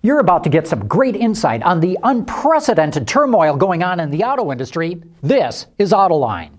You're 0.00 0.20
about 0.20 0.44
to 0.44 0.50
get 0.50 0.68
some 0.68 0.86
great 0.86 1.16
insight 1.16 1.62
on 1.64 1.80
the 1.80 1.98
unprecedented 2.04 3.08
turmoil 3.08 3.56
going 3.56 3.82
on 3.82 3.98
in 3.98 4.10
the 4.10 4.22
auto 4.22 4.52
industry. 4.52 5.02
This 5.22 5.66
is 5.78 5.92
Autoline. 5.92 6.57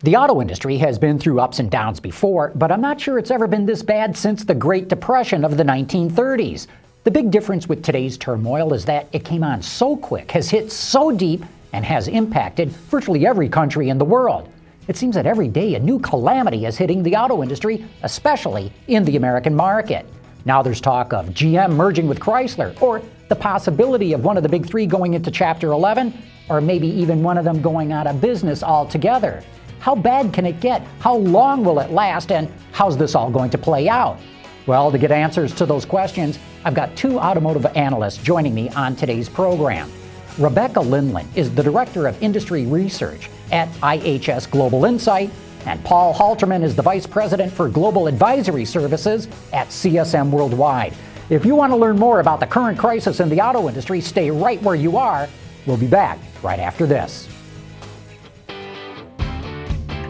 The 0.00 0.14
auto 0.14 0.40
industry 0.40 0.76
has 0.76 0.96
been 0.96 1.18
through 1.18 1.40
ups 1.40 1.58
and 1.58 1.68
downs 1.68 1.98
before, 1.98 2.52
but 2.54 2.70
I'm 2.70 2.80
not 2.80 3.00
sure 3.00 3.18
it's 3.18 3.32
ever 3.32 3.48
been 3.48 3.66
this 3.66 3.82
bad 3.82 4.16
since 4.16 4.44
the 4.44 4.54
Great 4.54 4.86
Depression 4.86 5.44
of 5.44 5.56
the 5.56 5.64
1930s. 5.64 6.68
The 7.02 7.10
big 7.10 7.32
difference 7.32 7.68
with 7.68 7.82
today's 7.82 8.16
turmoil 8.16 8.74
is 8.74 8.84
that 8.84 9.08
it 9.10 9.24
came 9.24 9.42
on 9.42 9.60
so 9.60 9.96
quick, 9.96 10.30
has 10.30 10.48
hit 10.48 10.70
so 10.70 11.10
deep, 11.10 11.44
and 11.72 11.84
has 11.84 12.06
impacted 12.06 12.70
virtually 12.70 13.26
every 13.26 13.48
country 13.48 13.88
in 13.88 13.98
the 13.98 14.04
world. 14.04 14.48
It 14.86 14.96
seems 14.96 15.16
that 15.16 15.26
every 15.26 15.48
day 15.48 15.74
a 15.74 15.80
new 15.80 15.98
calamity 15.98 16.64
is 16.64 16.76
hitting 16.76 17.02
the 17.02 17.16
auto 17.16 17.42
industry, 17.42 17.84
especially 18.04 18.72
in 18.86 19.04
the 19.04 19.16
American 19.16 19.56
market. 19.56 20.06
Now 20.44 20.62
there's 20.62 20.80
talk 20.80 21.12
of 21.12 21.30
GM 21.30 21.72
merging 21.72 22.06
with 22.06 22.20
Chrysler, 22.20 22.80
or 22.80 23.02
the 23.28 23.34
possibility 23.34 24.12
of 24.12 24.22
one 24.22 24.36
of 24.36 24.44
the 24.44 24.48
big 24.48 24.64
three 24.64 24.86
going 24.86 25.14
into 25.14 25.32
Chapter 25.32 25.72
11, 25.72 26.16
or 26.48 26.60
maybe 26.60 26.86
even 26.86 27.24
one 27.24 27.36
of 27.36 27.44
them 27.44 27.60
going 27.60 27.90
out 27.90 28.06
of 28.06 28.20
business 28.20 28.62
altogether. 28.62 29.42
How 29.80 29.94
bad 29.94 30.32
can 30.32 30.44
it 30.46 30.60
get? 30.60 30.82
How 31.00 31.14
long 31.14 31.64
will 31.64 31.78
it 31.80 31.90
last? 31.90 32.32
And 32.32 32.52
how's 32.72 32.96
this 32.96 33.14
all 33.14 33.30
going 33.30 33.50
to 33.50 33.58
play 33.58 33.88
out? 33.88 34.18
Well, 34.66 34.90
to 34.90 34.98
get 34.98 35.10
answers 35.12 35.54
to 35.54 35.66
those 35.66 35.84
questions, 35.84 36.38
I've 36.64 36.74
got 36.74 36.94
two 36.96 37.18
automotive 37.18 37.64
analysts 37.74 38.18
joining 38.18 38.54
me 38.54 38.68
on 38.70 38.96
today's 38.96 39.28
program. 39.28 39.90
Rebecca 40.38 40.80
Lindland 40.80 41.26
is 41.34 41.54
the 41.54 41.62
Director 41.62 42.06
of 42.06 42.22
Industry 42.22 42.66
Research 42.66 43.30
at 43.50 43.68
IHS 43.80 44.50
Global 44.50 44.84
Insight, 44.84 45.30
and 45.66 45.82
Paul 45.84 46.14
Halterman 46.14 46.62
is 46.62 46.76
the 46.76 46.82
Vice 46.82 47.06
President 47.06 47.52
for 47.52 47.68
Global 47.68 48.06
Advisory 48.06 48.64
Services 48.64 49.26
at 49.52 49.68
CSM 49.68 50.30
Worldwide. 50.30 50.94
If 51.30 51.44
you 51.44 51.54
want 51.54 51.72
to 51.72 51.76
learn 51.76 51.98
more 51.98 52.20
about 52.20 52.40
the 52.40 52.46
current 52.46 52.78
crisis 52.78 53.20
in 53.20 53.28
the 53.28 53.40
auto 53.40 53.68
industry, 53.68 54.00
stay 54.00 54.30
right 54.30 54.62
where 54.62 54.74
you 54.74 54.96
are. 54.96 55.28
We'll 55.66 55.76
be 55.76 55.86
back 55.86 56.18
right 56.42 56.60
after 56.60 56.86
this. 56.86 57.28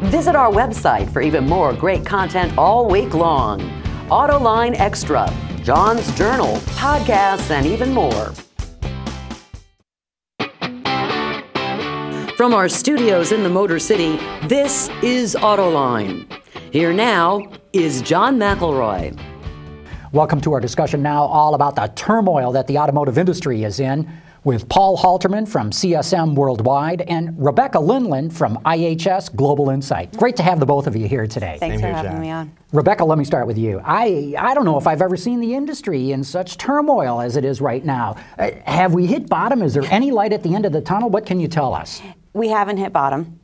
Visit 0.03 0.37
our 0.37 0.49
website 0.49 1.13
for 1.13 1.21
even 1.21 1.45
more 1.45 1.73
great 1.73 2.07
content 2.07 2.57
all 2.57 2.89
week 2.89 3.15
long. 3.15 3.59
Autoline 4.11 4.79
Extra, 4.79 5.29
John's 5.65 6.17
Journal, 6.17 6.55
podcasts, 6.77 7.51
and 7.51 7.67
even 7.67 7.93
more. 7.93 8.33
From 12.37 12.55
our 12.55 12.69
studios 12.69 13.33
in 13.33 13.43
the 13.43 13.49
Motor 13.49 13.81
City, 13.81 14.21
this 14.47 14.89
is 15.03 15.35
Autoline. 15.35 16.33
Here 16.73 16.93
now 16.93 17.43
is 17.73 18.01
John 18.01 18.39
McElroy. 18.39 19.19
Welcome 20.13 20.41
to 20.43 20.53
our 20.53 20.61
discussion 20.61 21.03
now, 21.03 21.25
all 21.25 21.57
about 21.57 21.75
the 21.75 21.89
turmoil 21.97 22.53
that 22.53 22.69
the 22.69 22.79
automotive 22.79 23.19
industry 23.19 23.65
is 23.65 23.81
in 23.81 24.09
with 24.49 24.67
Paul 24.71 24.97
Halterman 24.97 25.47
from 25.47 25.71
CSM 25.71 26.35
Worldwide 26.35 27.03
and 27.03 27.35
Rebecca 27.39 27.77
Lindland 27.77 28.33
from 28.33 28.57
IHS 28.65 29.37
Global 29.37 29.69
Insight. 29.69 30.17
Great 30.17 30.37
to 30.37 30.43
have 30.43 30.59
the 30.59 30.65
both 30.65 30.87
of 30.87 30.97
you 30.97 31.07
here 31.07 31.27
today. 31.27 31.59
Thanks 31.61 31.75
Same 31.75 31.81
for 31.83 31.87
here, 31.89 31.97
having 31.97 32.13
John. 32.13 32.21
me 32.23 32.31
on. 32.31 32.53
Rebecca, 32.73 33.05
let 33.05 33.19
me 33.19 33.27
start 33.27 33.47
with 33.47 33.59
you. 33.59 33.79
I, 33.85 34.35
I 34.39 34.55
don't 34.55 34.65
know 34.65 34.79
if 34.79 34.87
I've 34.87 35.03
ever 35.03 35.19
seen 35.19 35.41
the 35.41 35.53
industry 35.55 36.13
in 36.13 36.25
such 36.25 36.57
turmoil 36.57 37.21
as 37.21 37.37
it 37.37 37.45
is 37.45 37.61
right 37.61 37.85
now. 37.85 38.17
Uh, 38.39 38.53
have 38.65 38.95
we 38.95 39.05
hit 39.05 39.29
bottom? 39.29 39.61
Is 39.61 39.75
there 39.75 39.85
any 39.91 40.13
light 40.13 40.33
at 40.33 40.43
the 40.43 40.55
end 40.55 40.65
of 40.65 40.73
the 40.73 40.81
tunnel? 40.81 41.11
What 41.11 41.27
can 41.27 41.41
you 41.41 41.49
tell 41.49 41.75
us? 41.75 42.01
We 42.33 42.49
haven't 42.49 42.79
hit 42.79 42.91
bottom. 42.91 43.39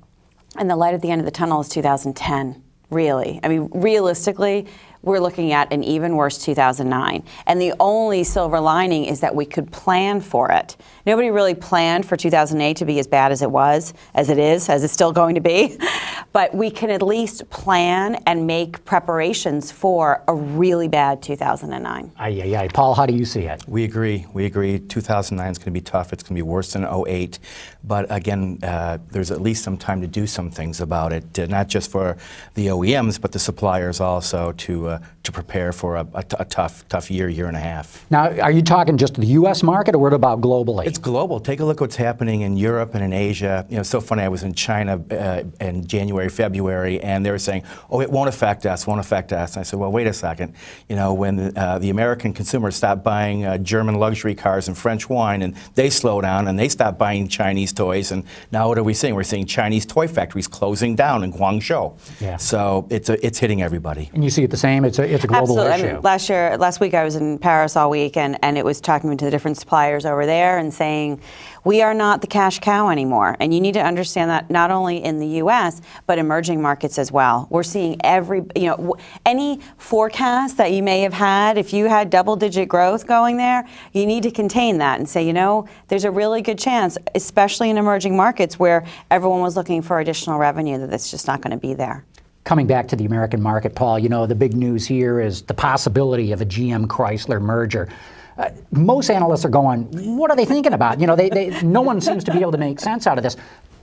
And 0.56 0.70
the 0.70 0.76
light 0.76 0.94
at 0.94 1.02
the 1.02 1.10
end 1.10 1.20
of 1.20 1.26
the 1.26 1.32
tunnel 1.32 1.60
is 1.60 1.68
2010, 1.68 2.62
really. 2.88 3.40
I 3.42 3.48
mean, 3.48 3.68
realistically, 3.74 4.68
we're 5.04 5.20
looking 5.20 5.52
at 5.52 5.72
an 5.72 5.84
even 5.84 6.16
worse 6.16 6.38
2009. 6.38 7.22
And 7.46 7.60
the 7.60 7.74
only 7.78 8.24
silver 8.24 8.58
lining 8.60 9.04
is 9.04 9.20
that 9.20 9.34
we 9.34 9.44
could 9.44 9.70
plan 9.70 10.20
for 10.20 10.50
it. 10.50 10.76
Nobody 11.06 11.30
really 11.30 11.54
planned 11.54 12.06
for 12.06 12.16
2008 12.16 12.76
to 12.78 12.84
be 12.84 12.98
as 12.98 13.06
bad 13.06 13.30
as 13.30 13.42
it 13.42 13.50
was, 13.50 13.92
as 14.14 14.30
it 14.30 14.38
is, 14.38 14.68
as 14.68 14.82
it's 14.82 14.92
still 14.92 15.12
going 15.12 15.34
to 15.34 15.40
be. 15.40 15.78
But 16.32 16.52
we 16.52 16.68
can 16.68 16.90
at 16.90 17.00
least 17.00 17.48
plan 17.48 18.16
and 18.26 18.44
make 18.44 18.84
preparations 18.84 19.70
for 19.70 20.24
a 20.26 20.34
really 20.34 20.88
bad 20.88 21.22
2009. 21.22 22.10
Aye, 22.16 22.28
aye, 22.28 22.56
aye. 22.56 22.68
Paul, 22.74 22.94
how 22.94 23.06
do 23.06 23.14
you 23.14 23.24
see 23.24 23.42
it? 23.42 23.62
We 23.68 23.84
agree. 23.84 24.26
We 24.32 24.44
agree. 24.44 24.80
2009 24.80 25.52
is 25.52 25.58
going 25.58 25.66
to 25.66 25.70
be 25.70 25.80
tough. 25.80 26.12
It's 26.12 26.24
going 26.24 26.34
to 26.34 26.38
be 26.38 26.42
worse 26.42 26.72
than 26.72 26.84
08. 26.84 27.38
But 27.84 28.06
again, 28.10 28.58
uh, 28.64 28.98
there's 29.12 29.30
at 29.30 29.42
least 29.42 29.62
some 29.62 29.76
time 29.76 30.00
to 30.00 30.08
do 30.08 30.26
some 30.26 30.50
things 30.50 30.80
about 30.80 31.12
it, 31.12 31.38
uh, 31.38 31.46
not 31.46 31.68
just 31.68 31.88
for 31.88 32.16
the 32.54 32.66
OEMs, 32.66 33.20
but 33.20 33.30
the 33.30 33.38
suppliers 33.38 34.00
also 34.00 34.50
to 34.52 34.88
uh, 34.88 34.93
to 35.22 35.32
prepare 35.32 35.72
for 35.72 35.96
a, 35.96 36.06
a, 36.14 36.22
t- 36.22 36.36
a 36.38 36.44
tough 36.44 36.86
tough 36.88 37.10
year, 37.10 37.28
year 37.28 37.46
and 37.46 37.56
a 37.56 37.60
half. 37.60 38.04
Now, 38.10 38.30
are 38.40 38.50
you 38.50 38.62
talking 38.62 38.96
just 38.96 39.14
the 39.14 39.26
U.S. 39.26 39.62
market, 39.62 39.94
or 39.94 39.98
what 39.98 40.12
about 40.12 40.40
globally? 40.40 40.86
It's 40.86 40.98
global. 40.98 41.40
Take 41.40 41.60
a 41.60 41.64
look 41.64 41.80
what's 41.80 41.96
happening 41.96 42.42
in 42.42 42.56
Europe 42.56 42.94
and 42.94 43.02
in 43.02 43.12
Asia. 43.12 43.66
You 43.68 43.78
know, 43.78 43.82
so 43.82 44.00
funny. 44.00 44.22
I 44.22 44.28
was 44.28 44.42
in 44.42 44.54
China 44.54 45.02
uh, 45.10 45.44
in 45.60 45.86
January, 45.86 46.28
February, 46.28 47.00
and 47.00 47.24
they 47.24 47.30
were 47.30 47.38
saying, 47.38 47.62
"Oh, 47.90 48.00
it 48.00 48.10
won't 48.10 48.28
affect 48.28 48.66
us. 48.66 48.86
Won't 48.86 49.00
affect 49.00 49.32
us." 49.32 49.54
And 49.54 49.60
I 49.60 49.64
said, 49.64 49.78
"Well, 49.78 49.92
wait 49.92 50.06
a 50.06 50.12
second. 50.12 50.54
You 50.88 50.96
know, 50.96 51.14
when 51.14 51.36
the, 51.36 51.60
uh, 51.60 51.78
the 51.78 51.90
American 51.90 52.32
consumers 52.32 52.76
stop 52.76 53.02
buying 53.02 53.44
uh, 53.44 53.58
German 53.58 53.96
luxury 53.96 54.34
cars 54.34 54.68
and 54.68 54.76
French 54.76 55.08
wine, 55.08 55.42
and 55.42 55.54
they 55.74 55.90
slow 55.90 56.20
down, 56.20 56.48
and 56.48 56.58
they 56.58 56.68
stop 56.68 56.98
buying 56.98 57.28
Chinese 57.28 57.72
toys, 57.72 58.12
and 58.12 58.24
now 58.52 58.68
what 58.68 58.78
are 58.78 58.82
we 58.82 58.94
seeing? 58.94 59.14
We're 59.14 59.22
seeing 59.24 59.46
Chinese 59.46 59.86
toy 59.86 60.08
factories 60.08 60.48
closing 60.48 60.94
down 60.94 61.24
in 61.24 61.32
Guangzhou. 61.32 61.98
Yeah. 62.20 62.36
So 62.36 62.86
it's 62.90 63.08
a, 63.08 63.24
it's 63.24 63.38
hitting 63.38 63.62
everybody. 63.62 64.10
And 64.14 64.22
you 64.22 64.30
see 64.30 64.42
it 64.42 64.50
the 64.50 64.56
same. 64.56 64.83
It's 64.84 64.98
a 64.98 65.14
it's 65.14 65.24
a 65.24 65.26
global 65.26 65.58
Absolutely. 65.58 65.74
issue. 65.74 65.86
I 65.86 65.92
mean, 65.94 66.02
last 66.02 66.28
year, 66.28 66.56
last 66.58 66.80
week, 66.80 66.94
I 66.94 67.04
was 67.04 67.16
in 67.16 67.38
Paris 67.38 67.76
all 67.76 67.90
week, 67.90 68.16
and, 68.16 68.38
and 68.42 68.58
it 68.58 68.64
was 68.64 68.80
talking 68.80 69.16
to 69.16 69.24
the 69.24 69.30
different 69.30 69.56
suppliers 69.56 70.04
over 70.06 70.26
there 70.26 70.58
and 70.58 70.72
saying, 70.72 71.20
we 71.64 71.80
are 71.80 71.94
not 71.94 72.20
the 72.20 72.26
cash 72.26 72.58
cow 72.58 72.90
anymore. 72.90 73.36
And 73.40 73.52
you 73.54 73.60
need 73.60 73.74
to 73.74 73.82
understand 73.82 74.30
that 74.30 74.50
not 74.50 74.70
only 74.70 75.02
in 75.02 75.18
the 75.18 75.26
U.S., 75.38 75.80
but 76.06 76.18
emerging 76.18 76.60
markets 76.60 76.98
as 76.98 77.10
well. 77.10 77.48
We're 77.50 77.62
seeing 77.62 77.96
every, 78.04 78.42
you 78.54 78.66
know, 78.66 78.96
any 79.24 79.60
forecast 79.78 80.58
that 80.58 80.72
you 80.72 80.82
may 80.82 81.00
have 81.00 81.14
had, 81.14 81.56
if 81.56 81.72
you 81.72 81.86
had 81.86 82.10
double 82.10 82.36
digit 82.36 82.68
growth 82.68 83.06
going 83.06 83.38
there, 83.38 83.66
you 83.92 84.04
need 84.04 84.22
to 84.24 84.30
contain 84.30 84.78
that 84.78 84.98
and 84.98 85.08
say, 85.08 85.26
you 85.26 85.32
know, 85.32 85.66
there's 85.88 86.04
a 86.04 86.10
really 86.10 86.42
good 86.42 86.58
chance, 86.58 86.98
especially 87.14 87.70
in 87.70 87.78
emerging 87.78 88.16
markets 88.16 88.58
where 88.58 88.84
everyone 89.10 89.40
was 89.40 89.56
looking 89.56 89.80
for 89.80 90.00
additional 90.00 90.38
revenue, 90.38 90.78
that 90.78 90.92
it's 90.92 91.10
just 91.10 91.26
not 91.26 91.40
going 91.40 91.52
to 91.52 91.56
be 91.56 91.74
there 91.74 92.04
coming 92.44 92.66
back 92.66 92.88
to 92.88 92.96
the 92.96 93.06
American 93.06 93.42
market, 93.42 93.74
Paul, 93.74 93.98
you 93.98 94.08
know, 94.08 94.26
the 94.26 94.34
big 94.34 94.54
news 94.54 94.86
here 94.86 95.18
is 95.18 95.42
the 95.42 95.54
possibility 95.54 96.32
of 96.32 96.40
a 96.40 96.46
GM 96.46 96.86
Chrysler 96.86 97.40
merger. 97.40 97.88
Uh, 98.36 98.50
most 98.70 99.10
analysts 99.10 99.44
are 99.44 99.50
going, 99.50 99.84
what 100.16 100.30
are 100.30 100.36
they 100.36 100.44
thinking 100.44 100.74
about? 100.74 101.00
You 101.00 101.06
know, 101.06 101.16
they, 101.16 101.30
they, 101.30 101.62
no 101.62 101.80
one 101.80 102.00
seems 102.00 102.24
to 102.24 102.32
be 102.32 102.40
able 102.40 102.52
to 102.52 102.58
make 102.58 102.80
sense 102.80 103.06
out 103.06 103.16
of 103.16 103.24
this. 103.24 103.36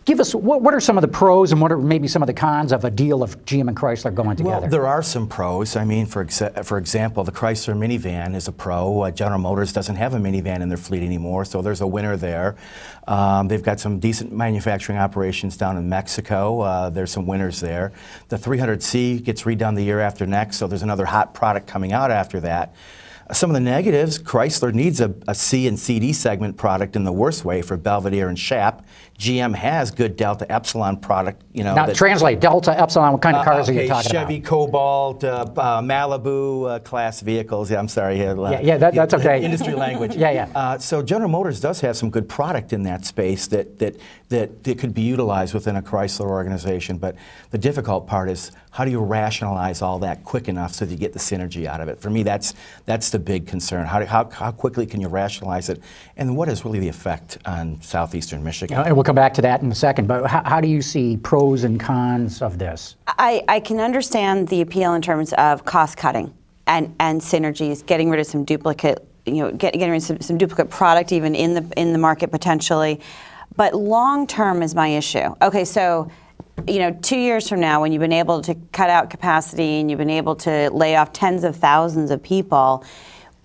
Give 0.03 0.19
us 0.19 0.33
what, 0.33 0.63
what, 0.63 0.73
are 0.73 0.79
some 0.79 0.97
of 0.97 1.03
the 1.03 1.07
pros 1.07 1.51
and 1.51 1.61
what 1.61 1.71
are 1.71 1.77
maybe 1.77 2.07
some 2.07 2.23
of 2.23 2.27
the 2.27 2.33
cons 2.33 2.71
of 2.71 2.83
a 2.85 2.89
deal 2.89 3.21
of 3.21 3.37
GM 3.45 3.67
and 3.67 3.77
Chrysler 3.77 4.13
going 4.13 4.35
together? 4.35 4.61
Well, 4.61 4.69
there 4.69 4.87
are 4.87 5.03
some 5.03 5.27
pros. 5.27 5.75
I 5.75 5.85
mean, 5.85 6.07
for 6.07 6.25
exa- 6.25 6.65
for 6.65 6.79
example, 6.79 7.23
the 7.23 7.31
Chrysler 7.31 7.75
minivan 7.75 8.33
is 8.33 8.47
a 8.47 8.51
pro. 8.51 9.01
Uh, 9.01 9.11
General 9.11 9.37
Motors 9.37 9.71
doesn't 9.71 9.97
have 9.97 10.15
a 10.15 10.17
minivan 10.17 10.61
in 10.61 10.69
their 10.69 10.77
fleet 10.77 11.03
anymore, 11.03 11.45
so 11.45 11.61
there's 11.61 11.81
a 11.81 11.87
winner 11.87 12.17
there. 12.17 12.55
Um, 13.07 13.47
they've 13.47 13.61
got 13.61 13.79
some 13.79 13.99
decent 13.99 14.31
manufacturing 14.31 14.97
operations 14.97 15.55
down 15.55 15.77
in 15.77 15.87
Mexico. 15.87 16.61
Uh, 16.61 16.89
there's 16.89 17.11
some 17.11 17.27
winners 17.27 17.59
there. 17.59 17.91
The 18.29 18.37
300C 18.37 19.23
gets 19.23 19.43
redone 19.43 19.75
the 19.75 19.83
year 19.83 19.99
after 19.99 20.25
next, 20.25 20.57
so 20.57 20.65
there's 20.65 20.83
another 20.83 21.05
hot 21.05 21.35
product 21.35 21.67
coming 21.67 21.93
out 21.93 22.09
after 22.09 22.39
that. 22.39 22.73
Some 23.33 23.49
of 23.49 23.53
the 23.53 23.61
negatives, 23.61 24.19
Chrysler 24.19 24.73
needs 24.73 24.99
a, 24.99 25.13
a 25.27 25.35
C 25.35 25.67
and 25.67 25.79
CD 25.79 26.11
segment 26.11 26.57
product 26.57 26.95
in 26.95 27.03
the 27.03 27.11
worst 27.11 27.45
way 27.45 27.61
for 27.61 27.77
Belvidere 27.77 28.27
and 28.27 28.37
SHAP. 28.37 28.85
GM 29.21 29.53
has 29.53 29.91
good 29.91 30.15
Delta 30.15 30.51
Epsilon 30.51 30.97
product. 30.97 31.43
You 31.53 31.63
know, 31.63 31.75
now 31.75 31.85
that, 31.85 31.95
translate 31.95 32.39
Delta 32.39 32.77
Epsilon. 32.77 33.11
What 33.11 33.21
kind 33.21 33.37
of 33.37 33.45
cars 33.45 33.69
uh, 33.69 33.71
okay, 33.71 33.81
are 33.81 33.83
you 33.83 33.87
talking 33.87 34.11
Chevy 34.11 34.17
about? 34.17 34.29
Chevy 34.29 34.41
Cobalt, 34.41 35.23
uh, 35.23 35.45
uh, 35.55 35.81
Malibu 35.81 36.67
uh, 36.67 36.79
class 36.79 37.21
vehicles. 37.21 37.69
Yeah, 37.69 37.77
I'm 37.77 37.87
sorry. 37.87 38.17
yeah, 38.17 38.59
yeah, 38.61 38.77
that, 38.77 38.95
that's 38.95 39.13
okay. 39.13 39.43
Industry 39.43 39.75
language. 39.75 40.15
yeah, 40.15 40.31
yeah. 40.31 40.49
Uh, 40.55 40.79
so 40.79 41.03
General 41.03 41.29
Motors 41.29 41.59
does 41.59 41.79
have 41.81 41.95
some 41.95 42.09
good 42.09 42.27
product 42.27 42.73
in 42.73 42.81
that 42.83 43.05
space 43.05 43.45
that 43.47 43.77
that 43.77 43.95
that, 44.29 44.63
that 44.63 44.79
could 44.79 44.93
be 44.93 45.03
utilized 45.03 45.53
within 45.53 45.75
a 45.75 45.81
Chrysler 45.83 46.25
organization. 46.25 46.97
But 46.97 47.15
the 47.51 47.59
difficult 47.59 48.07
part 48.07 48.27
is 48.29 48.51
how 48.71 48.85
do 48.85 48.91
you 48.91 49.01
rationalize 49.01 49.83
all 49.83 49.99
that 49.99 50.23
quick 50.23 50.47
enough 50.47 50.73
so 50.73 50.85
that 50.85 50.91
you 50.91 50.97
get 50.97 51.13
the 51.13 51.19
synergy 51.19 51.65
out 51.67 51.81
of 51.81 51.89
it? 51.89 51.99
For 51.99 52.09
me, 52.09 52.23
that's 52.23 52.55
that's 52.85 53.11
the 53.11 53.19
big 53.21 53.47
concern. 53.47 53.85
How, 53.85 54.05
how, 54.05 54.29
how 54.29 54.51
quickly 54.51 54.85
can 54.85 54.99
you 55.01 55.07
rationalize 55.07 55.69
it, 55.69 55.81
and 56.17 56.35
what 56.35 56.49
is 56.49 56.65
really 56.65 56.79
the 56.79 56.89
effect 56.89 57.37
on 57.45 57.81
southeastern 57.81 58.43
Michigan? 58.43 58.77
and 58.77 58.95
we'll 58.95 59.03
come 59.03 59.15
back 59.15 59.33
to 59.35 59.41
that 59.41 59.61
in 59.61 59.71
a 59.71 59.75
second. 59.75 60.07
But 60.07 60.25
how, 60.25 60.43
how 60.43 60.61
do 60.61 60.67
you 60.67 60.81
see 60.81 61.17
pros 61.17 61.63
and 61.63 61.79
cons 61.79 62.41
of 62.41 62.57
this? 62.57 62.95
I, 63.07 63.43
I 63.47 63.59
can 63.59 63.79
understand 63.79 64.47
the 64.47 64.61
appeal 64.61 64.93
in 64.93 65.01
terms 65.01 65.33
of 65.33 65.65
cost 65.65 65.97
cutting 65.97 66.33
and, 66.67 66.95
and 66.99 67.21
synergies, 67.21 67.85
getting 67.85 68.09
rid 68.09 68.19
of 68.19 68.27
some 68.27 68.43
duplicate 68.43 69.07
you 69.25 69.35
know, 69.35 69.51
get, 69.51 69.73
getting 69.73 69.99
some, 69.99 70.19
some 70.19 70.37
duplicate 70.37 70.69
product 70.69 71.11
even 71.11 71.35
in 71.35 71.53
the 71.53 71.73
in 71.77 71.93
the 71.93 71.99
market 71.99 72.31
potentially. 72.31 72.99
But 73.55 73.75
long 73.75 74.27
term 74.27 74.63
is 74.63 74.73
my 74.75 74.87
issue. 74.87 75.35
Okay, 75.41 75.65
so 75.65 76.09
you 76.67 76.79
know, 76.79 76.91
two 77.01 77.17
years 77.17 77.47
from 77.47 77.59
now, 77.59 77.81
when 77.81 77.91
you've 77.91 78.01
been 78.01 78.11
able 78.11 78.41
to 78.41 78.55
cut 78.71 78.89
out 78.89 79.09
capacity 79.09 79.79
and 79.79 79.89
you've 79.89 79.97
been 79.97 80.09
able 80.09 80.35
to 80.37 80.69
lay 80.71 80.95
off 80.95 81.13
tens 81.13 81.43
of 81.43 81.55
thousands 81.55 82.11
of 82.11 82.21
people, 82.21 82.83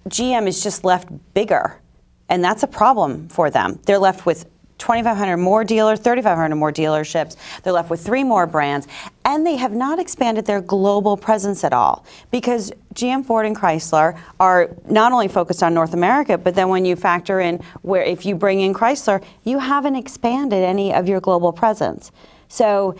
GM 0.08 0.46
is 0.46 0.62
just 0.62 0.84
left 0.84 1.08
bigger. 1.34 1.80
And 2.28 2.42
that's 2.42 2.62
a 2.62 2.66
problem 2.66 3.28
for 3.28 3.50
them. 3.50 3.78
They're 3.86 3.98
left 3.98 4.26
with 4.26 4.46
2,500 4.78 5.38
more 5.38 5.64
dealers, 5.64 6.00
3,500 6.00 6.54
more 6.54 6.72
dealerships. 6.72 7.36
They're 7.62 7.72
left 7.72 7.88
with 7.88 8.04
three 8.04 8.22
more 8.22 8.46
brands. 8.46 8.86
And 9.24 9.46
they 9.46 9.56
have 9.56 9.72
not 9.72 9.98
expanded 9.98 10.44
their 10.44 10.60
global 10.60 11.16
presence 11.16 11.64
at 11.64 11.72
all 11.72 12.04
because 12.30 12.72
GM, 12.94 13.24
Ford, 13.24 13.46
and 13.46 13.56
Chrysler 13.56 14.18
are 14.38 14.70
not 14.88 15.12
only 15.12 15.28
focused 15.28 15.62
on 15.62 15.72
North 15.72 15.94
America, 15.94 16.36
but 16.36 16.54
then 16.54 16.68
when 16.68 16.84
you 16.84 16.94
factor 16.94 17.40
in 17.40 17.62
where 17.82 18.02
if 18.02 18.26
you 18.26 18.34
bring 18.34 18.60
in 18.60 18.74
Chrysler, 18.74 19.24
you 19.44 19.58
haven't 19.58 19.96
expanded 19.96 20.62
any 20.62 20.92
of 20.92 21.08
your 21.08 21.20
global 21.20 21.52
presence. 21.52 22.12
So 22.48 22.96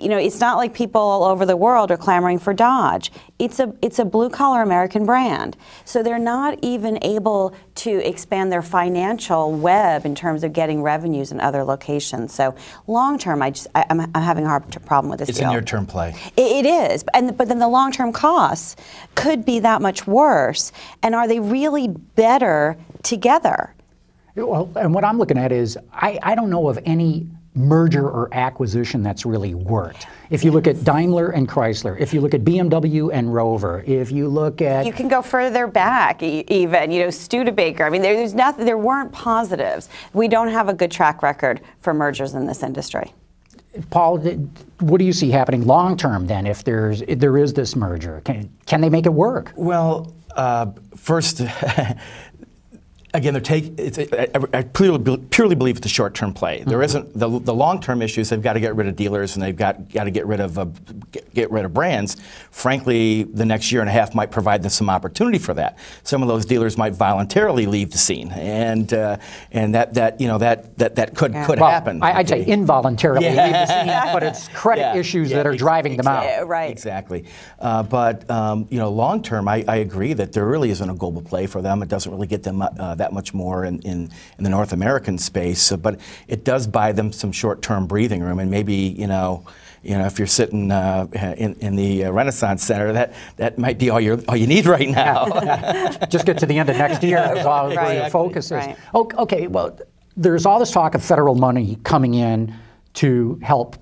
you 0.00 0.08
know, 0.08 0.16
it's 0.16 0.40
not 0.40 0.56
like 0.56 0.72
people 0.72 1.00
all 1.00 1.24
over 1.24 1.44
the 1.44 1.56
world 1.56 1.90
are 1.90 1.96
clamoring 1.96 2.38
for 2.38 2.54
Dodge. 2.54 3.12
It's 3.38 3.60
a 3.60 3.74
it's 3.82 3.98
a 3.98 4.04
blue 4.04 4.30
collar 4.30 4.62
American 4.62 5.04
brand. 5.04 5.56
So 5.84 6.02
they're 6.02 6.18
not 6.18 6.58
even 6.62 6.98
able 7.02 7.54
to 7.76 8.08
expand 8.08 8.50
their 8.50 8.62
financial 8.62 9.52
web 9.52 10.06
in 10.06 10.14
terms 10.14 10.42
of 10.42 10.52
getting 10.52 10.82
revenues 10.82 11.32
in 11.32 11.40
other 11.40 11.64
locations. 11.64 12.32
So 12.32 12.54
long 12.86 13.18
term, 13.18 13.42
I 13.42 13.50
just 13.50 13.66
I, 13.74 13.84
am 13.90 14.00
I'm 14.00 14.22
having 14.22 14.44
a 14.44 14.48
hard 14.48 14.70
problem 14.86 15.10
with 15.10 15.18
this. 15.18 15.28
It's 15.28 15.38
deal. 15.38 15.48
a 15.48 15.52
near 15.52 15.62
term 15.62 15.86
play. 15.86 16.14
It, 16.36 16.64
it 16.64 16.66
is, 16.66 17.04
and 17.12 17.36
but 17.36 17.48
then 17.48 17.58
the 17.58 17.68
long 17.68 17.92
term 17.92 18.12
costs 18.12 18.76
could 19.16 19.44
be 19.44 19.58
that 19.60 19.82
much 19.82 20.06
worse. 20.06 20.72
And 21.02 21.14
are 21.14 21.28
they 21.28 21.40
really 21.40 21.88
better 21.88 22.78
together? 23.02 23.74
Well, 24.36 24.70
and 24.76 24.94
what 24.94 25.04
I'm 25.04 25.18
looking 25.18 25.36
at 25.36 25.52
is 25.52 25.76
I, 25.92 26.18
I 26.22 26.34
don't 26.34 26.48
know 26.48 26.68
of 26.68 26.78
any 26.86 27.26
merger 27.54 28.08
or 28.08 28.32
acquisition 28.32 29.02
that's 29.02 29.26
really 29.26 29.54
worked. 29.54 30.06
If 30.30 30.44
you 30.44 30.52
look 30.52 30.66
at 30.66 30.84
Daimler 30.84 31.30
and 31.30 31.48
Chrysler, 31.48 31.98
if 31.98 32.14
you 32.14 32.20
look 32.20 32.32
at 32.32 32.42
BMW 32.42 33.10
and 33.12 33.34
Rover, 33.34 33.82
if 33.86 34.12
you 34.12 34.28
look 34.28 34.62
at 34.62 34.86
you 34.86 34.92
can 34.92 35.08
go 35.08 35.20
further 35.20 35.66
back 35.66 36.22
even 36.22 36.90
you 36.90 37.02
know 37.02 37.10
Studebaker. 37.10 37.84
I 37.84 37.90
mean 37.90 38.02
there, 38.02 38.14
there's 38.14 38.34
nothing 38.34 38.64
there 38.64 38.78
weren't 38.78 39.12
positives. 39.12 39.88
We 40.12 40.28
don't 40.28 40.48
have 40.48 40.68
a 40.68 40.74
good 40.74 40.90
track 40.90 41.22
record 41.22 41.60
for 41.80 41.92
mergers 41.92 42.34
in 42.34 42.46
this 42.46 42.62
industry. 42.62 43.12
Paul, 43.90 44.18
what 44.80 44.98
do 44.98 45.04
you 45.04 45.12
see 45.12 45.30
happening 45.30 45.66
long 45.66 45.96
term 45.96 46.26
then 46.26 46.46
if 46.46 46.64
there's 46.64 47.02
if 47.02 47.18
there 47.18 47.36
is 47.36 47.52
this 47.52 47.76
merger? 47.76 48.20
Can, 48.24 48.50
can 48.66 48.80
they 48.80 48.90
make 48.90 49.06
it 49.06 49.14
work? 49.14 49.52
Well, 49.56 50.12
uh, 50.36 50.72
first, 50.96 51.42
again, 53.12 53.34
they're 53.34 53.40
take, 53.40 53.78
I, 54.12 54.28
I 54.52 54.62
purely, 54.62 55.16
purely, 55.30 55.54
believe 55.54 55.76
it's 55.76 55.86
a 55.86 55.88
short-term 55.88 56.32
play. 56.32 56.62
There 56.64 56.78
mm-hmm. 56.78 56.98
not 56.98 57.12
the, 57.14 57.38
the 57.40 57.54
long-term 57.54 58.02
issues. 58.02 58.28
They've 58.28 58.40
got 58.40 58.52
to 58.54 58.60
get 58.60 58.76
rid 58.76 58.86
of 58.86 58.96
dealers 58.96 59.34
and 59.34 59.42
they've 59.42 59.56
got 59.56 59.90
got 59.90 60.04
to 60.04 60.10
get 60.10 60.26
rid 60.26 60.40
of 60.40 60.58
uh, 60.58 60.66
get, 61.10 61.34
get, 61.34 61.50
rid 61.50 61.64
of 61.64 61.74
brands. 61.74 62.16
Frankly, 62.50 63.24
the 63.24 63.44
next 63.44 63.72
year 63.72 63.80
and 63.80 63.90
a 63.90 63.92
half 63.92 64.14
might 64.14 64.30
provide 64.30 64.62
them 64.62 64.70
some 64.70 64.88
opportunity 64.88 65.38
for 65.38 65.54
that. 65.54 65.78
Some 66.02 66.22
of 66.22 66.28
those 66.28 66.44
dealers 66.44 66.78
might 66.78 66.94
voluntarily 66.94 67.66
leave 67.66 67.90
the 67.90 67.98
scene, 67.98 68.30
and 68.32 68.92
uh, 68.92 69.16
and 69.50 69.74
that 69.74 69.94
that 69.94 70.20
you 70.20 70.28
know 70.28 70.38
that 70.38 70.76
that 70.78 70.94
that 70.96 71.16
could 71.16 71.32
yeah. 71.32 71.46
could 71.46 71.60
well, 71.60 71.70
happen. 71.70 72.02
I, 72.02 72.18
would 72.18 72.28
say 72.28 72.44
involuntarily 72.44 73.26
yeah. 73.26 73.44
leave 73.44 73.52
the 73.52 73.66
scene, 73.66 74.12
but 74.12 74.22
it's 74.22 74.48
credit 74.48 74.82
yeah. 74.82 74.96
issues 74.96 75.30
that 75.30 75.46
are 75.46 75.54
driving 75.54 75.94
exactly. 75.94 76.28
them 76.28 76.42
out. 76.42 76.48
right. 76.48 76.70
Exactly. 76.70 77.24
Uh, 77.58 77.82
but 77.82 78.28
um, 78.30 78.66
you 78.70 78.78
know, 78.78 78.90
long-term, 78.90 79.48
I, 79.48 79.64
I, 79.66 79.76
agree 79.76 80.12
that 80.12 80.32
there 80.32 80.46
really 80.46 80.70
isn't 80.70 80.88
a 80.88 80.94
global 80.94 81.22
play 81.22 81.46
for 81.46 81.62
them. 81.62 81.82
It 81.82 81.88
doesn't 81.88 82.10
really 82.10 82.26
get 82.26 82.42
them 82.42 82.62
uh, 82.62 82.94
that 83.00 83.12
much 83.12 83.34
more 83.34 83.64
in, 83.64 83.80
in, 83.80 84.10
in, 84.38 84.44
the 84.44 84.50
North 84.50 84.72
American 84.72 85.18
space. 85.18 85.60
So, 85.60 85.76
but 85.76 86.00
it 86.28 86.44
does 86.44 86.66
buy 86.66 86.92
them 86.92 87.12
some 87.12 87.32
short-term 87.32 87.86
breathing 87.86 88.22
room, 88.22 88.38
and 88.38 88.50
maybe 88.50 88.74
you 88.74 89.06
know. 89.06 89.44
You 89.82 89.96
know, 89.96 90.04
if 90.04 90.18
you're 90.18 90.28
sitting 90.28 90.70
uh, 90.70 91.06
in, 91.38 91.54
in, 91.54 91.74
the 91.74 92.04
uh, 92.04 92.10
Renaissance 92.10 92.62
Center, 92.62 92.92
that, 92.92 93.14
that 93.38 93.56
might 93.56 93.78
be 93.78 93.88
all, 93.88 93.98
you 93.98 94.22
all 94.28 94.36
you 94.36 94.46
need 94.46 94.66
right 94.66 94.90
now. 94.90 95.24
Just 96.10 96.26
get 96.26 96.36
to 96.40 96.44
the 96.44 96.58
end 96.58 96.68
of 96.68 96.76
next 96.76 97.02
year 97.02 97.32
is 97.34 97.46
all 97.46 97.74
right. 97.74 97.96
your 97.96 98.10
focus 98.10 98.44
is. 98.48 98.50
Right. 98.52 98.76
Okay, 98.94 99.46
well, 99.46 99.78
there's 100.18 100.44
all 100.44 100.58
this 100.58 100.70
talk 100.70 100.94
of 100.94 101.02
federal 101.02 101.34
money 101.34 101.78
coming 101.82 102.12
in 102.12 102.54
to 102.92 103.40
help 103.42 103.76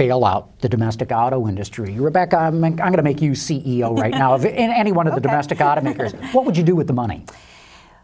bail 0.00 0.24
out 0.24 0.58
the 0.60 0.68
domestic 0.68 1.12
auto 1.12 1.46
industry. 1.46 2.00
Rebecca, 2.00 2.38
I'm, 2.38 2.64
I'm 2.64 2.76
going 2.76 2.94
to 2.94 3.02
make 3.02 3.20
you 3.20 3.32
CEO 3.32 3.94
right 3.98 4.12
now 4.12 4.32
of 4.32 4.44
any 4.46 4.92
one 4.92 5.06
of 5.06 5.12
the 5.12 5.20
okay. 5.20 5.28
domestic 5.28 5.58
automakers. 5.58 6.14
What 6.32 6.46
would 6.46 6.56
you 6.56 6.62
do 6.62 6.74
with 6.74 6.86
the 6.86 6.94
money? 6.94 7.26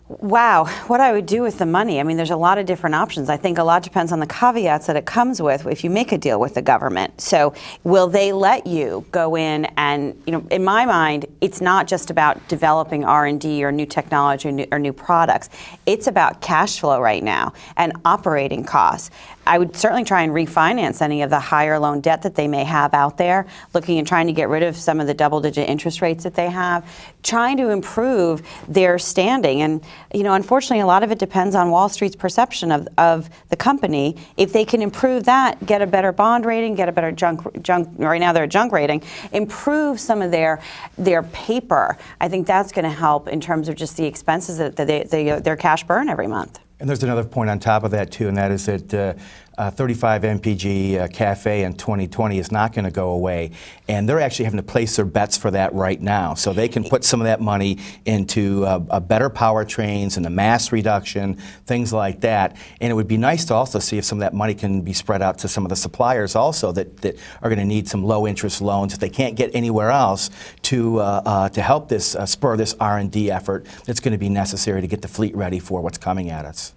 Wow, 0.09 0.67
what 0.87 1.01
I 1.01 1.11
would 1.11 1.27
do 1.27 1.43
with 1.43 1.59
the 1.59 1.67
money? 1.67 1.99
I 1.99 2.05
mean, 2.05 2.17
there's 2.17 2.31
a 2.31 2.37
lot 2.37 2.59
of 2.59 2.67
different 2.67 2.95
options. 2.95 3.29
I 3.29 3.37
think 3.37 3.59
a 3.59 3.65
lot 3.65 3.83
depends 3.83 4.13
on 4.13 4.21
the 4.21 4.27
caveats 4.29 4.87
that 4.87 4.95
it 4.95 5.05
comes 5.05 5.43
with 5.43 5.67
if 5.67 5.83
you 5.83 5.91
make 5.91 6.13
a 6.13 6.19
deal 6.19 6.39
with 6.39 6.55
the 6.55 6.63
government. 6.63 7.21
So, 7.21 7.55
will 7.83 8.07
they 8.07 8.33
let 8.33 8.69
you 8.69 9.05
go 9.11 9.37
in 9.37 9.65
and, 9.77 10.15
you 10.25 10.33
know, 10.33 10.47
in 10.53 10.63
my 10.63 10.87
mind, 10.87 11.27
it's 11.41 11.61
not 11.61 11.89
just 11.89 12.11
about 12.11 12.47
developing 12.47 13.05
R&D 13.05 13.65
or 13.65 13.73
new 13.73 13.85
technology 13.85 14.49
or 14.49 14.53
new, 14.53 14.67
or 14.71 14.79
new 14.79 14.93
products. 14.93 15.51
It's 15.87 16.07
about 16.07 16.41
cash 16.41 16.79
flow 16.79 17.01
right 17.01 17.25
now 17.25 17.53
and 17.77 17.93
operating 18.05 18.63
costs. 18.63 19.11
I 19.47 19.59
would 19.59 19.77
certainly 19.77 20.05
try 20.05 20.23
and 20.23 20.33
refinance 20.33 21.01
any 21.01 21.23
of 21.23 21.31
the 21.31 21.39
higher 21.39 21.79
loan 21.79 22.01
debt 22.01 22.23
that 22.23 22.35
they 22.35 22.49
may 22.49 22.65
have 22.65 22.95
out 22.95 23.17
there, 23.17 23.47
looking 23.75 23.99
and 23.99 24.07
trying 24.07 24.27
to 24.27 24.33
get 24.33 24.49
rid 24.49 24.63
of 24.63 24.77
some 24.77 25.01
of 25.01 25.07
the 25.07 25.15
double 25.15 25.41
digit 25.41 25.69
interest 25.69 26.03
rates 26.03 26.25
that 26.25 26.35
they 26.35 26.51
have, 26.51 26.89
trying 27.23 27.57
to 27.59 27.71
improve 27.71 28.43
their 28.69 28.99
standing. 28.99 29.63
And, 29.63 29.85
you 30.13 30.23
know, 30.23 30.35
unfortunately, 30.35 30.81
a 30.81 30.87
lot 30.87 31.03
of 31.03 31.11
it 31.11 31.19
depends 31.19 31.55
on 31.55 31.71
Wall 31.71 31.89
Street's 31.89 32.17
perception 32.17 32.73
of, 32.73 32.89
of 32.99 33.31
the 33.49 33.57
company. 33.57 34.17
If 34.37 34.53
they 34.53 34.65
can 34.65 34.83
improve 34.83 35.25
that, 35.25 35.65
get 35.65 35.83
a 35.83 35.87
better 35.87 36.13
bond 36.13 36.45
rating, 36.45 36.75
get 36.75 36.89
a 36.89 36.93
better 36.93 37.13
junk, 37.13 37.63
junk 37.63 37.89
right 37.99 38.21
now 38.21 38.33
they're 38.33 38.45
a 38.45 38.49
junk 38.49 38.73
rating, 38.73 39.03
improve 39.33 40.01
some 40.01 40.23
of 40.23 40.31
their, 40.31 40.61
their 40.99 41.23
paper, 41.23 41.97
I 42.21 42.29
think 42.29 42.47
that's 42.47 42.73
going 42.73 42.85
to 42.85 42.91
help 42.91 43.29
in 43.29 43.41
terms 43.41 43.69
of 43.69 43.77
just 43.77 43.97
the 43.97 44.05
expenses 44.05 44.59
that 44.59 44.77
they, 44.77 45.05
they, 45.05 45.41
their 45.41 45.57
cash 45.57 45.85
burn 45.85 46.09
every 46.09 46.27
month. 46.27 46.59
And 46.79 46.89
there's 46.89 47.03
another 47.03 47.25
point 47.25 47.49
on 47.49 47.59
top 47.59 47.85
of 47.85 47.91
that 47.93 48.11
too, 48.11 48.29
and 48.29 48.37
that 48.37 48.51
is 48.51 48.67
that 48.67 48.93
uh, 48.93 49.15
uh, 49.59 49.71
35 49.71 50.23
MPG 50.23 50.99
uh, 50.99 51.09
CAFE 51.09 51.65
in 51.65 51.75
2020 51.75 52.39
is 52.39 52.53
not 52.53 52.73
going 52.73 52.85
to 52.85 52.91
go 52.91 53.11
away, 53.11 53.53
and 53.89 54.09
they're 54.09 54.21
actually 54.21 54.45
having 54.45 54.59
to 54.59 54.63
place 54.63 54.97
their 54.97 55.05
bets 55.05 55.37
for 55.37 55.51
that 55.51 55.73
right 55.75 56.01
now. 56.01 56.35
So 56.35 56.53
they 56.53 56.69
can 56.69 56.85
put 56.85 57.05
some 57.05 57.21
of 57.21 57.25
that 57.25 57.41
money 57.41 57.79
into 58.05 58.65
uh, 58.65 59.01
better 59.01 59.31
powertrains 59.31 60.17
and 60.17 60.25
the 60.25 60.31
mass 60.31 60.73
reduction, 60.73 61.37
things 61.67 61.93
like 61.93 62.21
that. 62.21 62.57
And 62.81 62.91
it 62.91 62.95
would 62.95 63.09
be 63.09 63.17
nice 63.17 63.45
to 63.47 63.55
also 63.55 63.79
see 63.79 63.99
if 63.99 64.05
some 64.05 64.19
of 64.19 64.21
that 64.21 64.35
money 64.35 64.55
can 64.55 64.83
be 64.83 64.93
spread 64.93 65.23
out 65.23 65.39
to 65.39 65.49
some 65.49 65.65
of 65.65 65.71
the 65.71 65.77
suppliers 65.77 66.35
also 66.35 66.73
that, 66.73 66.99
that 66.99 67.17
are 67.43 67.49
going 67.49 67.59
to 67.59 67.65
need 67.65 67.89
some 67.89 68.05
low 68.05 68.27
interest 68.27 68.61
loans 68.61 68.93
if 68.93 69.01
they 69.01 69.09
can't 69.09 69.37
get 69.37 69.55
anywhere 69.55 69.91
else 69.91 70.31
to 70.63 71.01
uh, 71.01 71.23
uh, 71.25 71.49
to 71.49 71.63
help 71.63 71.89
this 71.89 72.15
uh, 72.15 72.27
spur 72.27 72.57
this 72.57 72.75
R&D 72.81 73.31
effort 73.31 73.67
that's 73.85 74.01
going 74.01 74.13
to 74.13 74.19
be 74.19 74.29
necessary 74.29 74.81
to 74.81 74.87
get 74.87 75.03
the 75.03 75.09
fleet 75.09 75.35
ready 75.35 75.59
for 75.59 75.81
what's 75.81 75.99
coming 75.99 76.31
at 76.31 76.45
us. 76.45 76.75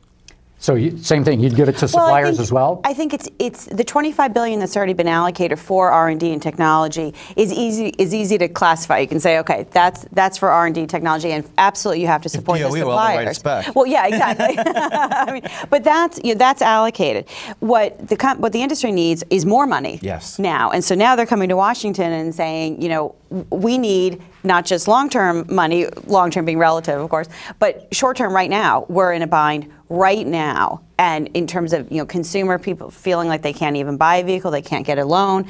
So 0.62 0.76
you, 0.76 0.98
same 0.98 1.24
thing, 1.24 1.40
you'd 1.40 1.56
give 1.56 1.70
it 1.70 1.78
to 1.78 1.88
suppliers 1.88 2.24
well, 2.24 2.32
think, 2.32 2.40
as 2.42 2.52
well. 2.52 2.82
I 2.84 2.94
think 2.94 3.14
it's 3.14 3.30
it's 3.40 3.66
the 3.66 3.84
25 3.84 4.34
billion 4.34 4.60
that's 4.60 4.76
already 4.76 4.94
been 4.94 5.08
allocated 5.08 5.58
for 5.58 5.90
R 5.90 6.10
and 6.10 6.20
D 6.20 6.34
and 6.34 6.42
technology 6.42 7.14
is 7.38 7.54
easy 7.54 7.94
is 7.98 8.14
easy 8.14 8.38
to 8.40 8.50
classify. 8.50 9.00
You 9.00 9.08
can 9.08 9.22
say, 9.22 9.40
okay, 9.40 9.68
that's 9.72 10.06
that's 10.12 10.38
for 10.38 10.50
R 10.50 10.66
and 10.66 10.76
D 10.76 10.86
technology, 10.86 11.32
and 11.32 11.50
absolutely 11.58 12.02
you 12.02 12.08
have 12.08 12.22
to 12.24 12.30
support 12.30 12.60
if 12.60 12.72
the 12.72 12.80
suppliers. 12.80 13.42
Well, 13.74 13.86
yeah, 13.86 14.08
exactly. 14.08 14.56
I 14.60 15.32
mean, 15.32 15.44
but 15.70 15.86
that's 15.86 16.20
you 16.26 16.34
know, 16.34 16.38
that's 16.40 16.62
allocated. 16.62 17.30
What 17.60 18.10
the 18.10 18.36
what 18.38 18.52
the 18.52 18.62
industry 18.62 18.92
needs 18.92 19.24
is 19.30 19.46
more 19.46 19.66
money. 19.66 20.00
Yes. 20.02 20.40
Now, 20.40 20.72
and 20.72 20.84
so 20.84 20.94
now 20.94 21.16
they're 21.16 21.26
coming 21.26 21.48
to 21.50 21.56
Washington 21.56 22.12
and 22.12 22.36
saying, 22.36 22.82
you 22.82 22.90
know, 22.90 23.16
we 23.50 23.78
need 23.78 24.22
not 24.44 24.66
just 24.66 24.88
long-term 24.88 25.46
money, 25.50 25.88
long-term 26.06 26.46
being 26.46 26.58
relative, 26.58 27.00
of 27.00 27.10
course, 27.10 27.28
but 27.60 27.94
short-term 27.94 28.34
right 28.34 28.50
now. 28.50 28.86
We're 28.90 29.14
in 29.14 29.22
a 29.22 29.28
bind 29.28 29.72
right 29.90 30.26
now 30.26 30.82
and 31.00 31.30
in 31.30 31.48
terms 31.48 31.72
of 31.74 31.90
you 31.92 31.98
know 31.98 32.06
consumer 32.06 32.60
people 32.60 32.92
feeling 32.92 33.28
like 33.28 33.42
they 33.42 33.54
can't 33.54 33.78
even 33.78 33.98
buy 33.98 34.18
a 34.18 34.24
vehicle 34.24 34.52
they 34.52 34.62
can't 34.62 34.86
get 34.86 35.00
a 35.00 35.06
loan 35.06 35.48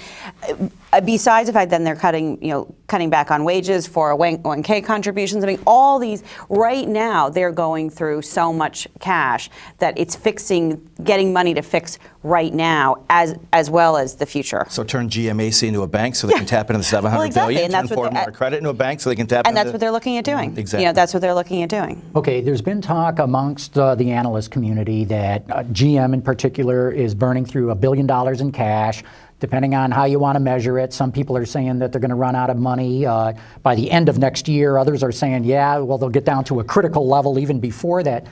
uh, 0.93 1.01
besides 1.01 1.47
the 1.47 1.53
fact 1.53 1.71
then 1.71 1.83
they're 1.83 1.95
cutting 1.95 2.41
you 2.41 2.51
know 2.51 2.73
cutting 2.87 3.09
back 3.09 3.31
on 3.31 3.43
wages 3.43 3.87
for 3.87 4.15
1k 4.15 4.85
contributions 4.85 5.43
i 5.43 5.47
mean 5.47 5.59
all 5.67 5.99
these 5.99 6.23
right 6.47 6.87
now 6.87 7.27
they're 7.27 7.51
going 7.51 7.89
through 7.89 8.21
so 8.21 8.53
much 8.53 8.87
cash 8.99 9.49
that 9.79 9.97
it's 9.97 10.15
fixing 10.15 10.87
getting 11.03 11.33
money 11.33 11.53
to 11.53 11.61
fix 11.61 11.97
right 12.23 12.53
now 12.53 12.97
as 13.09 13.35
as 13.53 13.69
well 13.69 13.95
as 13.95 14.15
the 14.15 14.25
future. 14.25 14.65
So 14.69 14.83
turn 14.83 15.09
gmac 15.09 15.67
into 15.67 15.83
a 15.83 15.87
bank 15.87 16.15
so 16.15 16.27
they 16.27 16.33
can 16.33 16.45
tap 16.45 16.69
into 16.69 16.79
the 16.79 16.83
700 16.83 17.17
well, 17.17 17.25
exactly. 17.25 17.55
billion, 17.55 17.65
and 17.65 17.73
that's 17.73 17.89
turn 17.89 18.13
what 18.13 18.33
credit 18.33 18.57
into 18.57 18.69
a 18.69 18.73
bank 18.73 18.99
so 18.99 19.09
they 19.09 19.15
can 19.15 19.27
tap 19.27 19.47
and 19.47 19.55
that's 19.55 19.71
what 19.71 19.79
they're 19.79 19.91
looking 19.91 20.17
at 20.17 20.25
doing. 20.25 20.57
Exactly 20.57 20.83
you 20.83 20.89
know 20.89 20.93
that's 20.93 21.13
what 21.13 21.21
they're 21.21 21.33
looking 21.33 21.63
at 21.63 21.69
doing. 21.69 22.01
Okay 22.15 22.41
there's 22.41 22.61
been 22.61 22.81
talk 22.81 23.19
amongst 23.19 23.77
uh, 23.77 23.95
the 23.95 24.11
analyst 24.11 24.51
community 24.51 25.05
that 25.05 25.38
uh, 25.50 25.63
GM 25.63 26.13
in 26.13 26.22
particular 26.22 26.91
is 26.91 27.15
burning 27.15 27.46
through 27.46 27.72
a 27.72 27.75
billion 27.75 28.05
dollars 28.05 28.41
in 28.41 28.51
cash 28.51 29.03
depending 29.39 29.74
on 29.74 29.91
how 29.91 30.05
you 30.05 30.19
want 30.19 30.36
to 30.36 30.39
measure 30.39 30.77
it. 30.77 30.93
Some 30.93 31.12
people 31.12 31.38
are 31.38 31.46
saying 31.46 31.79
that 31.79 31.91
they're 31.91 32.01
going 32.01 32.10
to 32.10 32.15
run 32.15 32.36
out 32.36 32.50
of 32.50 32.58
money 32.58 33.05
uh, 33.05 33.34
by 33.63 33.75
the 33.75 33.89
end 33.89 34.10
of 34.10 34.17
next 34.17 34.48
year. 34.48 34.77
Others 34.77 35.01
are 35.01 35.12
saying, 35.12 35.46
yeah, 35.46 35.77
well, 35.77 35.98
they'll 35.98 36.10
get 36.10 36.25
down 36.25 36.43
to 36.46 36.60
a 36.60 36.63
critical 36.63 37.08
level 37.08 37.39
even 37.39 37.60
before 37.60 38.03
that. 38.03 38.27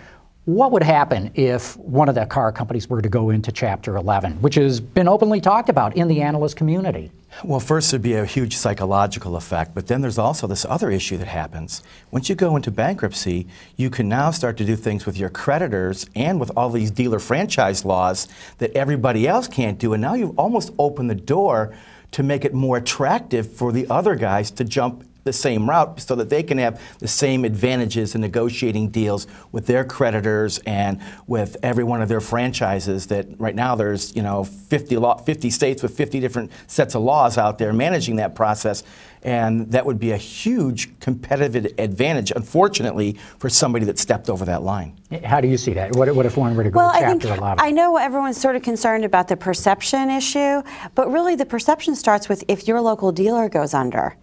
What 0.48 0.72
would 0.72 0.84
happen 0.84 1.30
if 1.36 1.75
one 1.75 2.08
of 2.08 2.16
the 2.16 2.25
car 2.25 2.54
companies 2.54 2.88
were 2.88 3.01
to 3.01 3.10
go 3.10 3.32
into 3.32 3.51
Chapter 3.51 3.98
11, 3.98 4.42
which 4.42 4.56
has 4.56 4.80
been 4.80 5.06
openly 5.06 5.42
talked 5.42 5.68
about 5.68 5.98
in 5.98 6.08
the 6.08 6.22
analyst 6.22 6.56
community? 6.56 7.12
Well, 7.44 7.60
first, 7.60 7.92
there'd 7.92 8.01
be 8.01 8.13
a 8.13 8.24
huge 8.24 8.56
psychological 8.56 9.36
effect, 9.36 9.75
but 9.75 9.88
then 9.88 10.00
there's 10.00 10.18
also 10.18 10.48
this 10.48 10.63
other 10.63 10.89
issue 10.89 11.18
that 11.18 11.27
happens. 11.27 11.84
Once 12.12 12.30
you 12.30 12.36
go 12.36 12.56
into 12.56 12.72
bankruptcy, 12.72 13.46
you 13.75 13.89
can 13.89 14.08
now 14.08 14.32
start 14.32 14.56
to 14.60 14.63
do 14.63 14.77
things 14.77 15.06
with 15.06 15.18
your 15.18 15.30
creditors 15.30 16.10
and 16.16 16.39
with 16.39 16.50
all 16.56 16.70
these 16.70 16.92
dealer 16.92 17.20
franchise 17.20 17.84
laws 17.84 18.30
that 18.60 18.72
everybody 18.72 19.27
else 19.27 19.50
can't 19.50 19.77
do. 19.77 19.92
And 19.92 20.01
now 20.01 20.13
you've 20.13 20.39
almost 20.39 20.72
opened 20.80 21.10
the 21.10 21.16
door 21.16 21.75
to 22.12 22.24
make 22.24 22.46
it 22.46 22.54
more 22.54 22.77
attractive 22.77 23.51
for 23.51 23.74
the 23.74 23.86
other 23.89 24.16
guys 24.16 24.50
to 24.51 24.63
jump 24.63 25.04
the 25.27 25.34
same 25.34 25.69
route 25.69 26.00
so 26.00 26.15
that 26.15 26.29
they 26.29 26.41
can 26.41 26.57
have 26.57 26.81
the 27.00 27.07
same 27.07 27.43
advantages 27.43 28.15
in 28.15 28.22
negotiating 28.22 28.89
deals 28.89 29.27
with 29.51 29.67
their 29.67 29.84
creditors 29.84 30.60
and 30.65 31.00
with 31.27 31.57
every 31.62 31.84
one 31.84 32.01
of 32.01 32.07
their 32.07 32.22
franchises 32.22 33.07
that 33.07 33.27
right 33.38 33.55
now 33.55 33.75
there's 33.75 34.15
you 34.15 34.24
know 34.24 34.46
50, 34.46 34.98
law, 34.98 35.17
50 35.17 35.50
states 35.50 35.84
with 35.84 35.96
50 35.96 36.19
different 36.19 36.51
sets 36.67 36.96
of 36.96 37.01
laws 37.01 37.38
out 37.38 37.57
there 37.57 37.74
managing 37.74 38.15
that 38.15 38.36
process. 38.36 38.84
And 39.24 39.72
that 39.72 39.86
would 39.86 40.00
be 40.00 40.12
a 40.12 40.17
huge 40.17 40.98
competitive 41.00 41.74
advantage 41.77 42.31
unfortunately 42.31 43.17
for 43.39 43.50
somebody 43.50 43.84
that 43.86 44.00
stepped 44.00 44.29
over 44.29 44.46
that 44.46 44.62
line. 44.62 44.98
How 45.25 45.41
do 45.41 45.48
you 45.48 45.57
see 45.57 45.74
that? 45.74 45.96
What, 45.96 46.13
what 46.15 46.25
if 46.25 46.38
one 46.38 46.55
were 46.55 46.63
to 46.63 46.69
go 46.69 46.77
well, 46.77 46.93
to 46.93 47.00
chapter 47.00 47.27
I 47.27 47.31
think, 47.31 47.39
11 47.39 47.60
i 47.60 47.72
know 47.72 47.98
everyone's 47.98 48.39
sort 48.39 48.55
of 48.55 48.62
concerned 48.62 49.03
about 49.03 49.27
the 49.27 49.36
perception 49.36 50.10
issue 50.10 50.62
but 50.96 51.12
really 51.12 51.36
the 51.36 51.46
perception 51.46 51.96
starts 51.96 52.29
with 52.29 52.43
if 52.48 52.67
your 52.67 52.79
local 52.81 53.12
dealer 53.12 53.50
goes 53.50 53.74
under 53.74 54.15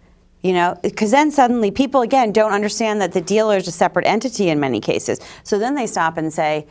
you 0.45 0.53
know 0.53 0.77
because 0.83 1.09
then 1.09 1.31
suddenly 1.31 1.71
people 1.71 2.01
again 2.01 2.31
don't 2.31 2.51
understand 2.51 3.01
that 3.01 3.11
the 3.11 3.21
dealer 3.21 3.57
is 3.57 3.67
a 3.67 3.71
separate 3.71 4.05
entity 4.05 4.49
in 4.49 4.59
many 4.59 4.79
cases 4.79 5.19
so 5.43 5.57
then 5.57 5.73
they 5.73 5.87
stop 5.87 6.17
and 6.17 6.31
say 6.31 6.67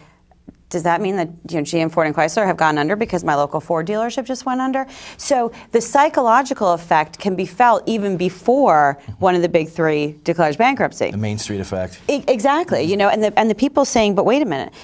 does 0.70 0.82
that 0.82 1.00
mean 1.00 1.14
that 1.14 1.28
you 1.50 1.58
know, 1.58 1.62
GM, 1.62 1.92
Ford, 1.92 2.08
and 2.08 2.16
Chrysler 2.16 2.44
have 2.46 2.56
gone 2.56 2.78
under 2.78 2.96
because 2.96 3.22
my 3.22 3.36
local 3.36 3.60
Ford 3.60 3.86
dealership 3.86 4.24
just 4.24 4.44
went 4.44 4.60
under? 4.60 4.86
So 5.18 5.52
the 5.70 5.80
psychological 5.80 6.72
effect 6.72 7.16
can 7.20 7.36
be 7.36 7.46
felt 7.46 7.84
even 7.86 8.16
before 8.16 8.98
one 9.20 9.36
of 9.36 9.42
the 9.42 9.48
big 9.48 9.68
three 9.68 10.18
declares 10.24 10.56
bankruptcy. 10.56 11.12
The 11.12 11.16
Main 11.16 11.38
Street 11.38 11.60
effect. 11.60 12.00
E- 12.08 12.24
exactly. 12.26 12.82
You 12.82 12.96
know, 12.96 13.08
and 13.08 13.22
the 13.22 13.38
and 13.38 13.48
the 13.48 13.54
people 13.54 13.84
saying, 13.84 14.16
but 14.16 14.24
wait 14.24 14.42
a 14.42 14.46
minute, 14.46 14.74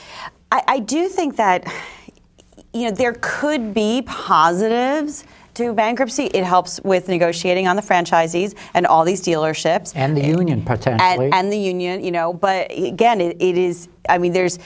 I, 0.53 0.63
I 0.69 0.79
do 0.79 1.09
think 1.09 1.35
that 1.37 1.67
you 2.73 2.83
know 2.83 2.93
there 2.93 3.17
could 3.21 3.75
be 3.75 4.03
positives 4.03 5.25
to 5.61 5.73
bankruptcy. 5.73 6.27
It 6.27 6.45
helps 6.45 6.81
with 6.81 7.09
negotiating 7.09 7.69
on 7.69 7.77
the 7.77 7.83
franchisees 7.83 8.55
and 8.75 8.87
all 8.87 9.05
these 9.05 9.23
dealerships. 9.23 9.93
and 9.95 10.17
the 10.17 10.25
union 10.25 10.63
potentially 10.63 11.27
And, 11.27 11.35
and 11.35 11.53
the 11.53 11.59
union, 11.59 12.03
you 12.03 12.11
know, 12.11 12.33
but 12.33 12.71
again, 12.71 13.21
it, 13.21 13.37
it 13.41 13.59
is, 13.59 13.89
I 14.09 14.19
mean, 14.19 14.33
there's, 14.33 14.59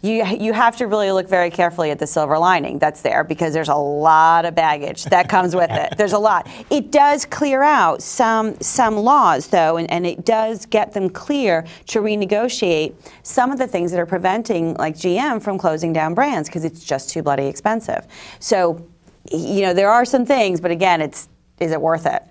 you, 0.00 0.24
you 0.24 0.52
have 0.52 0.76
to 0.76 0.86
really 0.86 1.10
look 1.10 1.28
very 1.28 1.50
carefully 1.50 1.90
at 1.90 1.98
the 1.98 2.06
silver 2.06 2.38
lining 2.38 2.78
that's 2.78 3.02
there 3.02 3.24
because 3.24 3.52
there's 3.52 3.68
a 3.68 3.74
lot 3.74 4.44
of 4.44 4.54
baggage 4.54 5.04
that 5.06 5.28
comes 5.28 5.56
with 5.56 5.70
it. 5.72 5.94
There's 5.98 6.12
a 6.12 6.18
lot. 6.18 6.48
It 6.70 6.92
does 6.92 7.24
clear 7.24 7.64
out 7.64 8.00
some 8.00 8.54
some 8.60 8.96
laws 8.96 9.48
though, 9.48 9.76
and, 9.76 9.90
and 9.90 10.06
it 10.06 10.24
does 10.24 10.66
get 10.66 10.92
them 10.92 11.10
clear 11.10 11.66
to 11.86 11.98
renegotiate 12.00 12.94
some 13.24 13.50
of 13.50 13.58
the 13.58 13.66
things 13.66 13.90
that 13.90 13.98
are 13.98 14.06
preventing 14.06 14.74
like 14.74 14.94
GM 14.94 15.42
from 15.42 15.58
closing 15.58 15.92
down 15.92 16.14
brands 16.14 16.48
because 16.48 16.64
it's 16.64 16.84
just 16.84 17.10
too 17.10 17.24
bloody 17.24 17.46
expensive. 17.46 18.06
So, 18.38 18.86
you 19.30 19.62
know, 19.62 19.74
there 19.74 19.90
are 19.90 20.04
some 20.04 20.24
things, 20.24 20.60
but 20.60 20.70
again, 20.70 21.00
it's 21.00 21.28
is 21.60 21.72
it 21.72 21.80
worth 21.80 22.06
it? 22.06 22.22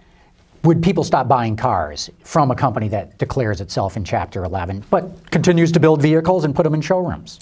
would 0.63 0.83
people 0.83 1.03
stop 1.03 1.27
buying 1.29 1.55
cars 1.55 2.09
from 2.23 2.51
a 2.51 2.55
company 2.55 2.89
that 2.89 3.17
declares 3.17 3.61
itself 3.61 3.95
in 3.95 4.03
Chapter 4.03 4.43
11 4.43 4.83
but 4.89 5.31
continues 5.31 5.71
to 5.71 5.79
build 5.79 6.01
vehicles 6.01 6.43
and 6.43 6.53
put 6.53 6.63
them 6.63 6.73
in 6.73 6.81
showrooms? 6.81 7.39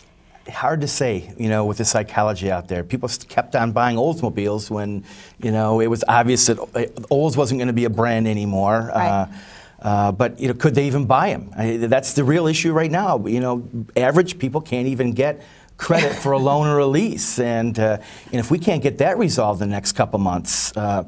hard 0.47 0.79
to 0.81 0.87
say, 0.87 1.33
you 1.39 1.49
know, 1.49 1.65
with 1.65 1.77
the 1.77 1.85
psychology 1.85 2.51
out 2.51 2.67
there. 2.67 2.83
People 2.83 3.09
kept 3.27 3.55
on 3.55 3.71
buying 3.71 3.97
Oldsmobiles 3.97 4.69
when, 4.69 5.03
you 5.39 5.51
know, 5.51 5.79
it 5.79 5.87
was 5.87 6.03
obvious 6.07 6.45
that 6.45 7.07
Olds 7.09 7.35
wasn't 7.35 7.57
going 7.57 7.67
to 7.67 7.73
be 7.73 7.85
a 7.85 7.89
brand 7.89 8.27
anymore. 8.27 8.91
Right. 8.93 9.09
Uh, 9.09 9.25
uh, 9.81 10.11
but 10.11 10.39
you 10.39 10.47
know, 10.47 10.53
could 10.53 10.75
they 10.75 10.87
even 10.87 11.05
buy 11.05 11.29
them? 11.29 11.51
I, 11.57 11.77
that's 11.77 12.13
the 12.13 12.23
real 12.23 12.47
issue 12.47 12.73
right 12.73 12.91
now. 12.91 13.25
You 13.25 13.39
know, 13.39 13.67
average 13.95 14.39
people 14.39 14.61
can't 14.61 14.87
even 14.87 15.13
get 15.13 15.41
credit 15.77 16.13
for 16.15 16.31
a 16.31 16.37
loan 16.37 16.67
or 16.67 16.79
a 16.79 16.85
lease, 16.85 17.39
and, 17.39 17.77
uh, 17.77 17.97
and 18.31 18.35
if 18.35 18.49
we 18.49 18.57
can't 18.57 18.81
get 18.81 18.97
that 18.99 19.17
resolved 19.17 19.61
in 19.61 19.69
the 19.69 19.75
next 19.75 19.91
couple 19.91 20.19
months. 20.19 20.75
Uh, 20.75 21.03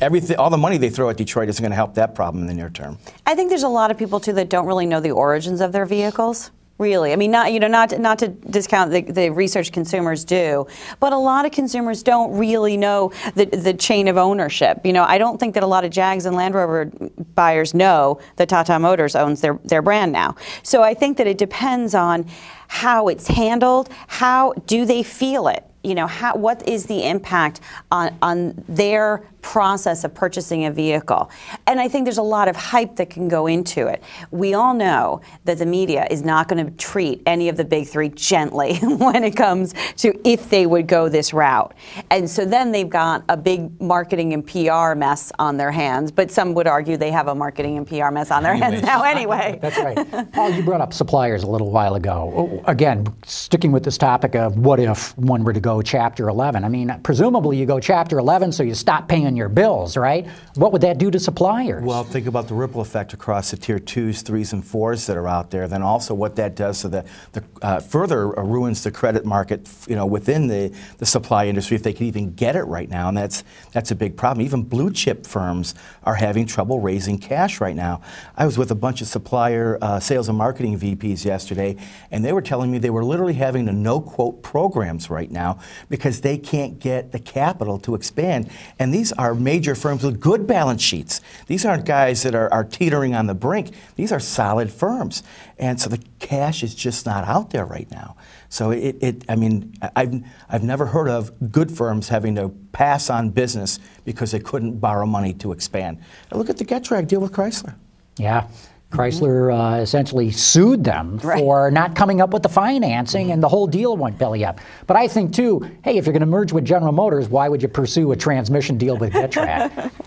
everything, 0.00 0.36
all 0.36 0.50
the 0.50 0.56
money 0.56 0.78
they 0.78 0.90
throw 0.90 1.10
at 1.10 1.16
Detroit 1.16 1.48
isn't 1.48 1.62
going 1.62 1.70
to 1.70 1.76
help 1.76 1.94
that 1.94 2.14
problem 2.14 2.42
in 2.42 2.48
the 2.48 2.54
near 2.54 2.70
term. 2.70 2.98
I 3.26 3.34
think 3.34 3.48
there's 3.48 3.62
a 3.62 3.68
lot 3.68 3.90
of 3.90 3.98
people 3.98 4.20
too 4.20 4.32
that 4.34 4.48
don't 4.48 4.66
really 4.66 4.86
know 4.86 5.00
the 5.00 5.10
origins 5.10 5.60
of 5.60 5.72
their 5.72 5.86
vehicles. 5.86 6.50
Really, 6.78 7.14
I 7.14 7.16
mean, 7.16 7.30
not 7.30 7.54
you 7.54 7.58
know, 7.58 7.68
not 7.68 7.98
not 7.98 8.18
to 8.18 8.28
discount 8.28 8.90
the, 8.90 9.00
the 9.00 9.30
research 9.30 9.72
consumers 9.72 10.26
do, 10.26 10.66
but 11.00 11.14
a 11.14 11.16
lot 11.16 11.46
of 11.46 11.52
consumers 11.52 12.02
don't 12.02 12.36
really 12.36 12.76
know 12.76 13.12
the 13.34 13.46
the 13.46 13.72
chain 13.72 14.08
of 14.08 14.18
ownership. 14.18 14.84
You 14.84 14.92
know, 14.92 15.02
I 15.04 15.16
don't 15.16 15.40
think 15.40 15.54
that 15.54 15.62
a 15.62 15.66
lot 15.66 15.86
of 15.86 15.90
Jags 15.90 16.26
and 16.26 16.36
Land 16.36 16.54
Rover 16.54 16.90
buyers 17.34 17.72
know 17.72 18.20
that 18.36 18.50
Tata 18.50 18.78
Motors 18.78 19.16
owns 19.16 19.40
their 19.40 19.54
their 19.64 19.80
brand 19.80 20.12
now. 20.12 20.36
So 20.62 20.82
I 20.82 20.92
think 20.92 21.16
that 21.16 21.26
it 21.26 21.38
depends 21.38 21.94
on 21.94 22.26
how 22.68 23.08
it's 23.08 23.26
handled. 23.26 23.88
How 24.06 24.52
do 24.66 24.84
they 24.84 25.02
feel 25.02 25.48
it? 25.48 25.64
You 25.82 25.94
know, 25.94 26.06
how, 26.06 26.34
what 26.34 26.68
is 26.68 26.84
the 26.84 27.08
impact 27.08 27.60
on 27.90 28.14
on 28.20 28.62
their 28.68 29.24
process 29.46 30.02
of 30.02 30.12
purchasing 30.12 30.64
a 30.64 30.72
vehicle. 30.72 31.30
And 31.68 31.78
I 31.78 31.86
think 31.86 32.04
there's 32.04 32.18
a 32.18 32.22
lot 32.22 32.48
of 32.48 32.56
hype 32.56 32.96
that 32.96 33.10
can 33.10 33.28
go 33.28 33.46
into 33.46 33.86
it. 33.86 34.02
We 34.32 34.54
all 34.54 34.74
know 34.74 35.20
that 35.44 35.58
the 35.58 35.66
media 35.66 36.04
is 36.10 36.24
not 36.24 36.48
going 36.48 36.66
to 36.66 36.72
treat 36.72 37.22
any 37.26 37.48
of 37.48 37.56
the 37.56 37.64
big 37.64 37.86
three 37.86 38.08
gently 38.08 38.78
when 38.82 39.22
it 39.22 39.36
comes 39.36 39.72
to 39.98 40.12
if 40.28 40.50
they 40.50 40.66
would 40.66 40.88
go 40.88 41.08
this 41.08 41.32
route. 41.32 41.74
And 42.10 42.28
so 42.28 42.44
then 42.44 42.72
they've 42.72 42.90
got 42.90 43.22
a 43.28 43.36
big 43.36 43.80
marketing 43.80 44.34
and 44.34 44.44
PR 44.44 44.96
mess 44.96 45.30
on 45.38 45.56
their 45.56 45.70
hands. 45.70 46.10
But 46.10 46.32
some 46.32 46.52
would 46.54 46.66
argue 46.66 46.96
they 46.96 47.12
have 47.12 47.28
a 47.28 47.34
marketing 47.34 47.78
and 47.78 47.86
PR 47.86 48.10
mess 48.10 48.32
on 48.32 48.42
their 48.42 48.56
hands 48.56 48.82
now 48.82 49.04
anyway. 49.04 49.58
That's 49.62 49.78
right. 49.78 50.32
Paul, 50.32 50.50
you 50.50 50.64
brought 50.64 50.80
up 50.80 50.92
suppliers 50.92 51.44
a 51.44 51.46
little 51.46 51.70
while 51.70 51.94
ago. 51.94 52.32
Oh, 52.36 52.64
Again, 52.66 53.06
sticking 53.24 53.70
with 53.70 53.84
this 53.84 53.96
topic 53.96 54.34
of 54.34 54.58
what 54.58 54.80
if 54.80 55.16
one 55.16 55.44
were 55.44 55.52
to 55.52 55.60
go 55.60 55.82
Chapter 55.82 56.28
11. 56.28 56.64
I 56.64 56.68
mean, 56.68 56.98
presumably 57.04 57.56
you 57.56 57.64
go 57.64 57.78
Chapter 57.78 58.18
11 58.18 58.50
so 58.50 58.64
you 58.64 58.74
stop 58.74 59.06
paying 59.06 59.35
your 59.36 59.48
bills, 59.48 59.96
right? 59.96 60.26
What 60.54 60.72
would 60.72 60.82
that 60.82 60.98
do 60.98 61.10
to 61.10 61.18
suppliers? 61.18 61.84
Well, 61.84 62.04
think 62.04 62.26
about 62.26 62.48
the 62.48 62.54
ripple 62.54 62.80
effect 62.80 63.12
across 63.12 63.50
the 63.50 63.56
tier 63.56 63.78
twos, 63.78 64.22
threes, 64.22 64.52
and 64.52 64.64
fours 64.64 65.06
that 65.06 65.16
are 65.16 65.28
out 65.28 65.50
there. 65.50 65.68
Then 65.68 65.82
also 65.82 66.14
what 66.14 66.36
that 66.36 66.56
does 66.56 66.78
so 66.78 66.88
that 66.88 67.06
the 67.32 67.44
uh, 67.62 67.80
further 67.80 68.28
ruins 68.28 68.82
the 68.82 68.90
credit 68.90 69.24
market, 69.24 69.68
you 69.88 69.96
know, 69.96 70.06
within 70.06 70.46
the, 70.46 70.74
the 70.98 71.06
supply 71.06 71.46
industry 71.46 71.76
if 71.76 71.82
they 71.82 71.92
can 71.92 72.06
even 72.06 72.32
get 72.34 72.56
it 72.56 72.64
right 72.64 72.88
now, 72.88 73.08
and 73.08 73.16
that's 73.16 73.44
that's 73.72 73.90
a 73.90 73.94
big 73.94 74.16
problem. 74.16 74.44
Even 74.44 74.62
blue 74.62 74.90
chip 74.90 75.26
firms 75.26 75.74
are 76.04 76.14
having 76.14 76.46
trouble 76.46 76.80
raising 76.80 77.18
cash 77.18 77.60
right 77.60 77.76
now. 77.76 78.00
I 78.36 78.46
was 78.46 78.58
with 78.58 78.70
a 78.70 78.74
bunch 78.74 79.00
of 79.00 79.08
supplier 79.08 79.78
uh, 79.82 80.00
sales 80.00 80.28
and 80.28 80.38
marketing 80.38 80.78
VPs 80.78 81.24
yesterday, 81.24 81.76
and 82.10 82.24
they 82.24 82.32
were 82.32 82.42
telling 82.42 82.70
me 82.70 82.78
they 82.78 82.90
were 82.90 83.04
literally 83.04 83.34
having 83.34 83.66
to 83.66 83.72
no 83.72 84.00
quote 84.00 84.42
programs 84.42 85.10
right 85.10 85.30
now 85.30 85.58
because 85.88 86.20
they 86.20 86.38
can't 86.38 86.78
get 86.78 87.12
the 87.12 87.18
capital 87.18 87.78
to 87.80 87.94
expand. 87.94 88.50
And 88.78 88.92
these 88.92 89.12
are 89.12 89.25
major 89.34 89.74
firms 89.74 90.02
with 90.02 90.20
good 90.20 90.46
balance 90.46 90.82
sheets. 90.82 91.20
These 91.46 91.64
aren't 91.64 91.84
guys 91.84 92.22
that 92.22 92.34
are, 92.34 92.52
are 92.52 92.64
teetering 92.64 93.14
on 93.14 93.26
the 93.26 93.34
brink. 93.34 93.74
These 93.96 94.12
are 94.12 94.20
solid 94.20 94.72
firms. 94.72 95.22
And 95.58 95.80
so 95.80 95.88
the 95.88 96.02
cash 96.18 96.62
is 96.62 96.74
just 96.74 97.06
not 97.06 97.24
out 97.24 97.50
there 97.50 97.64
right 97.64 97.90
now. 97.90 98.16
So 98.48 98.70
it, 98.70 98.96
it 99.00 99.24
I 99.28 99.36
mean, 99.36 99.74
I've, 99.94 100.22
I've 100.48 100.62
never 100.62 100.86
heard 100.86 101.08
of 101.08 101.50
good 101.50 101.70
firms 101.70 102.08
having 102.08 102.34
to 102.36 102.50
pass 102.72 103.10
on 103.10 103.30
business 103.30 103.78
because 104.04 104.30
they 104.30 104.40
couldn't 104.40 104.78
borrow 104.78 105.06
money 105.06 105.32
to 105.34 105.52
expand. 105.52 105.98
Now 106.30 106.38
look 106.38 106.50
at 106.50 106.58
the 106.58 106.64
Getrag 106.64 107.08
deal 107.08 107.20
with 107.20 107.32
Chrysler. 107.32 107.74
Yeah. 108.18 108.48
Chrysler 108.92 109.52
uh, 109.52 109.80
essentially 109.80 110.30
sued 110.30 110.84
them 110.84 111.18
Right. 111.22 111.38
for 111.40 111.70
not 111.72 111.96
coming 111.96 112.20
up 112.20 112.30
with 112.30 112.42
the 112.44 112.48
financing, 112.48 113.32
and 113.32 113.42
the 113.42 113.48
whole 113.48 113.66
deal 113.66 113.96
went 113.96 114.16
belly 114.16 114.44
up. 114.44 114.60
But 114.86 114.96
I 114.96 115.08
think 115.08 115.34
too, 115.34 115.68
hey, 115.82 115.98
if 115.98 116.06
you're 116.06 116.12
going 116.12 116.20
to 116.20 116.26
merge 116.26 116.52
with 116.52 116.64
General 116.64 116.92
Motors, 116.92 117.28
why 117.28 117.48
would 117.48 117.60
you 117.62 117.68
pursue 117.68 118.12
a 118.12 118.16
transmission 118.16 118.78
deal 118.78 118.96
with 118.96 119.12
Getrag? 119.12 119.90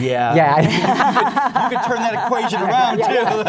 Yeah. 0.00 0.34
yeah, 0.34 1.70
You 1.70 1.76
could 1.78 1.86
turn 1.86 1.98
that 1.98 2.24
equation 2.26 2.60
around 2.68 2.96
too. 2.96 3.44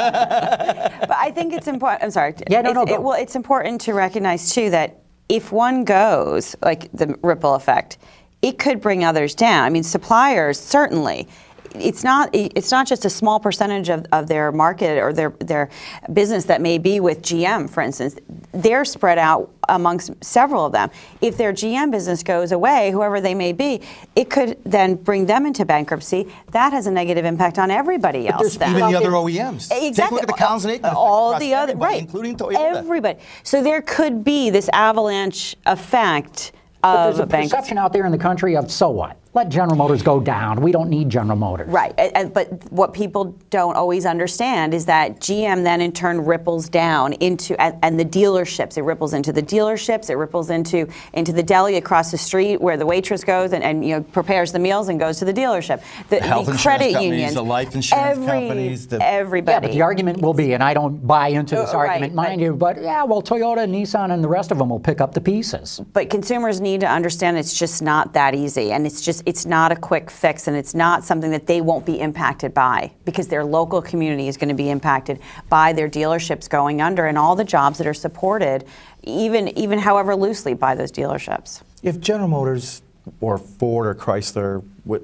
but 1.08 1.12
I 1.17 1.32
think 1.34 1.51
it's 1.53 1.67
important. 1.67 2.03
I'm 2.03 2.12
sorry. 2.12 2.36
Yeah, 2.50 2.62
no, 2.62 2.70
It's- 2.72 2.88
no, 2.88 2.94
it- 2.94 3.01
well, 3.01 3.20
it's 3.20 3.36
important 3.36 3.82
to 3.82 3.94
recognize 3.94 4.53
too 4.53 4.70
that 4.70 5.01
if 5.29 5.51
one 5.51 5.84
goes, 5.84 6.55
like 6.62 6.91
the 6.94 7.17
ripple 7.24 7.55
effect, 7.55 7.98
it 8.44 8.60
could 8.60 8.82
bring 8.82 9.03
others 9.03 9.34
down. 9.34 9.63
I 9.65 9.70
mean, 9.72 9.82
suppliers 9.84 10.60
certainly. 10.60 11.27
It's 11.82 12.03
not 12.03 12.29
it's 12.34 12.72
not 12.72 12.88
just 12.88 13.05
a 13.05 13.10
small 13.10 13.39
percentage 13.39 13.89
of, 13.89 14.05
of 14.12 14.27
their 14.27 14.51
market 14.51 14.98
or 14.98 15.13
their 15.13 15.29
their 15.39 15.70
business 16.13 16.46
that 16.46 16.62
may 16.62 16.77
be 16.77 17.00
with 17.00 17.22
GM, 17.22 17.70
for 17.70 17.82
instance. 17.82 18.17
They're 18.51 18.86
spread 18.86 19.17
out 19.17 19.51
amongst 19.70 20.12
several 20.24 20.65
of 20.65 20.72
them. 20.72 20.89
If 21.22 21.38
their 21.38 21.53
GM 21.53 21.91
business 21.91 22.24
goes 22.24 22.51
away, 22.51 22.91
whoever 22.91 23.22
they 23.22 23.34
may 23.34 23.53
be, 23.53 23.82
it 24.15 24.29
could 24.29 24.58
then 24.63 24.96
bring 24.96 25.25
them 25.25 25.46
into 25.46 25.65
bankruptcy. 25.65 26.32
That 26.51 26.74
has 26.74 26.88
a 26.88 26.91
negative 26.91 27.25
impact 27.25 27.60
on 27.60 27.72
everybody 27.72 28.27
else. 28.27 28.41
there's 28.41 28.58
then. 28.58 28.75
even 28.75 28.91
the 28.91 28.98
other 28.98 29.12
OEMs. 29.12 29.72
Exactly. 29.72 29.91
Take 29.91 30.12
a 30.12 30.13
look 30.13 30.22
at 30.24 30.27
the 30.27 30.34
Collins 30.34 30.65
and 30.65 30.74
Aikman 30.74 30.79
effect 30.79 30.96
All 30.96 31.39
the 31.39 31.53
other 31.53 31.75
right, 31.75 32.01
including 32.01 32.38
Toyota. 32.38 32.75
Everybody. 32.75 33.20
So 33.44 33.62
there 33.63 33.82
could 33.82 34.24
be 34.24 34.50
this 34.50 34.70
avalanche 34.70 35.55
effect 35.65 36.51
But 36.82 36.96
of 36.96 37.15
there's 37.15 37.20
a 37.20 37.25
bankruptcy. 37.25 37.50
perception 37.50 37.77
out 37.77 37.94
there 37.94 38.05
in 38.05 38.12
the 38.12 38.17
country 38.17 38.55
of 38.55 38.72
so 38.72 38.89
what? 38.89 39.17
Let 39.36 39.50
General 39.50 39.75
Motors 39.75 40.01
go 40.01 40.22
down. 40.22 40.62
We 40.62 40.72
don't 40.72 40.89
need 40.89 41.10
General 41.10 41.36
Motors. 41.38 41.68
Right, 41.68 41.94
and- 41.98 42.12
and- 42.15 42.34
but 42.34 42.48
what 42.72 42.94
people 42.94 43.36
don't 43.50 43.75
always 43.75 44.06
understand 44.06 44.74
is 44.74 44.86
that 44.86 45.20
GM 45.20 45.63
then 45.65 45.82
in 45.82 45.92
turn 45.92 46.24
ripples 46.24 46.70
down 46.70 47.12
into 47.13 47.60
and, 47.62 47.75
and 47.84 48.00
the 48.00 48.06
dealerships. 48.06 48.77
It 48.77 48.84
ripples 48.84 49.13
into 49.13 49.34
the 49.34 49.44
dealerships. 49.44 50.10
It 50.10 50.15
ripples 50.15 50.50
into 50.50 50.88
into 51.13 51.34
the 51.34 51.44
deli 51.44 51.75
across 51.75 52.12
the 52.12 52.18
street 52.18 52.62
where 52.62 52.77
the 52.77 52.86
waitress 52.86 53.25
goes 53.25 53.51
and, 53.51 53.62
and 53.62 53.84
you 53.86 53.96
know 53.96 54.04
prepares 54.04 54.54
the 54.54 54.60
meals 54.60 54.88
and 54.88 54.98
goes 55.01 55.20
to 55.20 55.25
the 55.25 55.34
dealership. 55.34 55.82
The, 56.08 56.22
health 56.22 56.46
the 56.46 56.54
insurance 56.54 56.62
credit 56.63 56.94
companies, 56.94 57.12
unions, 57.12 57.34
the 57.34 57.44
life 57.44 57.75
insurance 57.75 58.18
every, 58.18 58.25
companies, 58.48 58.88
the- 58.88 58.98
Yeah, 59.00 59.04
everybody. 59.06 59.68
but 59.68 59.74
the 59.74 59.82
argument 59.82 60.22
will 60.22 60.34
be, 60.34 60.54
and 60.54 60.63
I 60.63 60.74
don't 60.74 61.06
buy 61.06 61.27
into 61.27 61.56
this 61.56 61.74
Uh, 61.74 61.77
right, 61.80 61.89
argument, 61.89 62.13
mind 62.13 62.39
but- 62.39 62.44
you, 62.46 62.54
but 62.54 62.82
yeah, 62.82 63.04
well, 63.04 63.22
Toyota, 63.22 63.68
Nissan, 63.70 64.13
and 64.13 64.24
the 64.24 64.30
rest 64.30 64.51
of 64.51 64.58
them 64.60 64.70
will 64.70 64.80
pick 64.80 65.01
up 65.01 65.13
the 65.13 65.20
pieces. 65.20 65.82
but 65.92 66.10
consumers 66.10 66.62
need 66.62 66.80
to 66.80 66.88
understand 66.88 67.38
it's 67.38 67.54
just 67.54 67.82
not 67.82 68.13
that 68.13 68.34
easy 68.34 68.72
and 68.72 68.86
it's 68.88 69.01
just 69.01 69.24
it's 69.25 69.46
not 69.46 69.72
a 69.72 69.75
quick 69.75 70.12
fix 70.12 70.48
and 70.48 70.55
it's 70.55 70.75
not 70.75 71.03
something 71.03 71.32
that 71.32 71.48
they 71.48 71.62
won't 71.62 71.86
be 71.86 72.00
impacted 72.00 72.53
by 72.53 72.91
because 73.05 73.27
their 73.27 73.44
local 73.44 73.82
community 73.82 74.27
is 74.27 74.38
going 74.38 74.50
to 74.50 74.55
be 74.55 74.70
impacted 74.70 75.20
by 75.50 75.74
their 75.74 75.89
dealerships 75.89 76.50
going 76.50 76.82
under 76.82 77.08
and 77.08 77.17
all 77.17 77.36
the 77.36 77.44
jobs 77.44 77.77
that 77.77 77.88
are 77.88 77.94
supported 77.94 78.65
even 79.03 79.48
even 79.58 79.79
however 79.79 80.15
loosely 80.15 80.53
by 80.53 80.75
those 80.75 80.91
dealerships. 80.91 81.62
If 81.84 82.00
General 82.00 82.27
Motors 82.27 82.82
or 83.22 83.38
Ford 83.38 83.88
or 83.88 83.96
Chrysler 83.96 84.64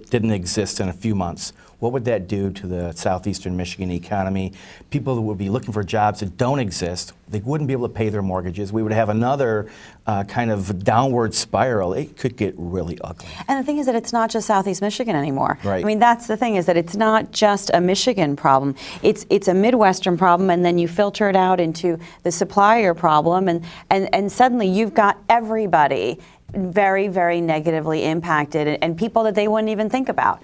didn't 0.10 0.32
exist 0.32 0.80
in 0.80 0.90
a 0.90 0.94
few 0.94 1.16
months, 1.16 1.54
what 1.80 1.92
would 1.94 2.06
that 2.06 2.28
do 2.28 2.52
to 2.52 2.68
the 2.68 2.92
southeastern 2.92 3.58
Michigan 3.58 3.90
economy? 3.90 4.54
People 4.92 5.16
that 5.16 5.22
would 5.22 5.40
be 5.40 5.50
looking 5.50 5.74
for 5.74 5.84
jobs 5.84 6.20
that 6.20 6.38
don't 6.38 6.60
exist, 6.60 7.14
they 7.28 7.40
wouldn't 7.40 7.68
be 7.68 7.72
able 7.74 7.88
to 7.88 7.94
pay 7.94 8.10
their 8.10 8.22
mortgages. 8.22 8.72
We 8.72 8.84
would 8.84 8.92
have 8.92 9.10
another 9.10 9.72
uh, 10.06 10.24
kind 10.26 10.52
of 10.52 10.84
downward 10.84 11.34
spiral. 11.34 11.94
It 11.94 12.18
could 12.18 12.38
get 12.38 12.54
really 12.58 13.00
ugly. 13.04 13.28
and 13.48 13.58
the 13.60 13.64
thing 13.66 13.80
is 13.80 13.88
that 13.88 13.96
it's 13.96 14.14
not 14.14 14.30
just 14.30 14.46
southeast 14.48 14.82
michigan 14.82 15.16
anymore 15.16 15.58
Right. 15.64 15.84
i 15.84 15.88
mean 15.88 16.00
that's 16.00 16.28
the 16.28 16.36
thing 16.38 16.56
is 16.56 16.66
that 16.66 16.76
it's 16.78 16.96
not 16.96 17.32
just 17.32 17.70
a 17.74 17.80
michigan 17.82 18.36
problem 18.36 18.76
it's 19.04 19.26
it's 19.30 19.48
a 19.48 19.54
midwestern 19.54 20.18
problem 20.18 20.50
and 20.50 20.66
then 20.66 20.78
you 20.78 20.88
filter 20.88 21.30
it 21.30 21.36
out 21.36 21.60
into 21.60 21.98
the 22.24 22.32
supplier 22.32 22.94
problem 22.94 23.48
and 23.48 23.64
and, 23.92 24.14
and 24.14 24.32
suddenly 24.32 24.68
you've 24.68 24.94
got 24.94 25.18
everybody 25.30 26.20
very 26.54 27.08
very 27.08 27.42
negatively 27.42 28.04
impacted 28.04 28.68
and, 28.82 28.98
people 28.98 29.24
that 29.24 29.36
they 29.36 29.48
wouldn't 29.48 29.70
even 29.70 29.90
think 29.90 30.10
about 30.10 30.44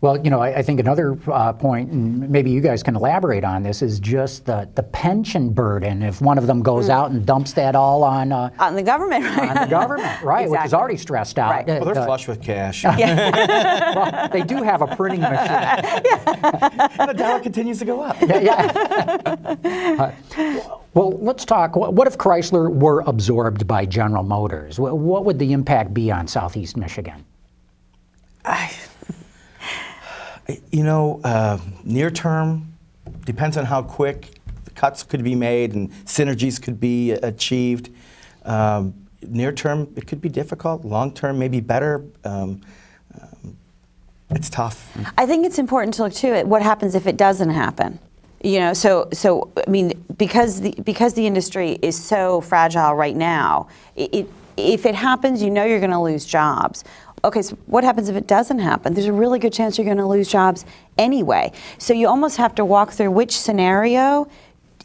Well, 0.00 0.22
you 0.22 0.30
know, 0.30 0.40
I, 0.40 0.58
I 0.58 0.62
think 0.62 0.80
another 0.80 1.18
uh, 1.30 1.52
point, 1.52 1.90
and 1.90 2.28
maybe 2.28 2.50
you 2.50 2.60
guys 2.60 2.82
can 2.82 2.96
elaborate 2.96 3.44
on 3.44 3.62
this, 3.62 3.82
is 3.82 3.98
just 3.98 4.44
the, 4.44 4.68
the 4.74 4.82
pension 4.82 5.50
burden. 5.50 6.02
If 6.02 6.20
one 6.20 6.38
of 6.38 6.46
them 6.46 6.62
goes 6.62 6.88
out 6.88 7.10
and 7.10 7.24
dumps 7.24 7.52
that 7.54 7.74
all 7.74 8.04
on, 8.04 8.32
uh, 8.32 8.50
on 8.58 8.74
the 8.74 8.82
government 8.82 9.24
right? 9.24 9.50
on 9.50 9.62
the 9.62 9.70
government, 9.70 10.22
right, 10.22 10.48
which 10.48 10.60
is 10.64 10.74
already 10.74 10.96
stressed 10.96 11.38
out. 11.38 11.50
Right. 11.50 11.68
Uh, 11.68 11.74
Well, 11.76 11.84
they're 11.86 11.94
the- 11.94 12.04
flush 12.04 12.28
with 12.28 12.42
cash. 12.42 12.84
well, 12.84 14.28
they 14.28 14.42
do 14.42 14.62
have 14.62 14.82
a 14.82 14.94
printing 14.94 15.20
machine. 15.20 15.36
and 16.98 17.10
the 17.10 17.14
dollar 17.16 17.40
continues 17.40 17.78
to 17.78 17.84
go 17.84 18.02
up. 18.02 18.16
Yeah, 18.20 18.40
yeah. 18.40 20.12
Uh, 20.36 20.78
well, 20.94 21.12
let's 21.18 21.44
talk. 21.44 21.76
What 21.76 21.94
what 21.94 22.06
if 22.06 22.16
Chrysler 22.18 22.70
were 22.72 23.00
absorbed 23.06 23.66
by 23.66 23.86
General 23.86 24.22
Motors? 24.22 24.78
What 24.78 25.24
would 25.24 25.38
the 25.38 25.52
impact 25.52 25.94
be 25.94 26.10
on 26.10 26.26
Southeast 26.26 26.76
Michigan? 26.76 27.24
You 30.70 30.84
know, 30.84 31.20
uh, 31.24 31.58
near 31.84 32.10
term 32.10 32.72
depends 33.24 33.56
on 33.56 33.64
how 33.64 33.82
quick 33.82 34.40
cuts 34.74 35.02
could 35.02 35.24
be 35.24 35.34
made 35.34 35.74
and 35.74 35.90
synergies 36.04 36.62
could 36.62 36.78
be 36.78 37.12
achieved. 37.12 37.90
Um, 38.44 38.94
near 39.22 39.52
term, 39.52 39.92
it 39.96 40.06
could 40.06 40.20
be 40.20 40.28
difficult. 40.28 40.84
Long 40.84 41.12
term, 41.12 41.38
maybe 41.38 41.60
better. 41.60 42.04
Um, 42.24 42.60
um, 43.20 43.56
it's 44.30 44.50
tough. 44.50 44.96
I 45.18 45.26
think 45.26 45.46
it's 45.46 45.58
important 45.58 45.94
to 45.94 46.04
look 46.04 46.14
too 46.14 46.32
at 46.32 46.46
what 46.46 46.62
happens 46.62 46.94
if 46.94 47.06
it 47.06 47.16
doesn't 47.16 47.50
happen. 47.50 47.98
You 48.42 48.60
know, 48.60 48.74
so 48.74 49.08
so 49.12 49.50
I 49.66 49.68
mean, 49.68 49.92
because 50.18 50.60
the 50.60 50.74
because 50.84 51.14
the 51.14 51.26
industry 51.26 51.78
is 51.82 52.00
so 52.00 52.40
fragile 52.40 52.94
right 52.94 53.16
now, 53.16 53.68
it, 53.96 54.14
it 54.14 54.30
if 54.56 54.86
it 54.86 54.94
happens, 54.94 55.42
you 55.42 55.50
know 55.50 55.64
you're 55.64 55.80
going 55.80 55.90
to 55.90 56.00
lose 56.00 56.24
jobs. 56.24 56.84
Okay, 57.24 57.42
so 57.42 57.56
what 57.66 57.82
happens 57.82 58.08
if 58.08 58.16
it 58.16 58.26
doesn't 58.26 58.58
happen? 58.58 58.94
There's 58.94 59.06
a 59.06 59.12
really 59.12 59.38
good 59.38 59.52
chance 59.52 59.78
you're 59.78 59.84
going 59.84 59.96
to 59.96 60.06
lose 60.06 60.28
jobs 60.28 60.64
anyway. 60.98 61.52
So 61.78 61.92
you 61.92 62.08
almost 62.08 62.36
have 62.36 62.54
to 62.56 62.64
walk 62.64 62.92
through 62.92 63.10
which 63.10 63.36
scenario 63.36 64.28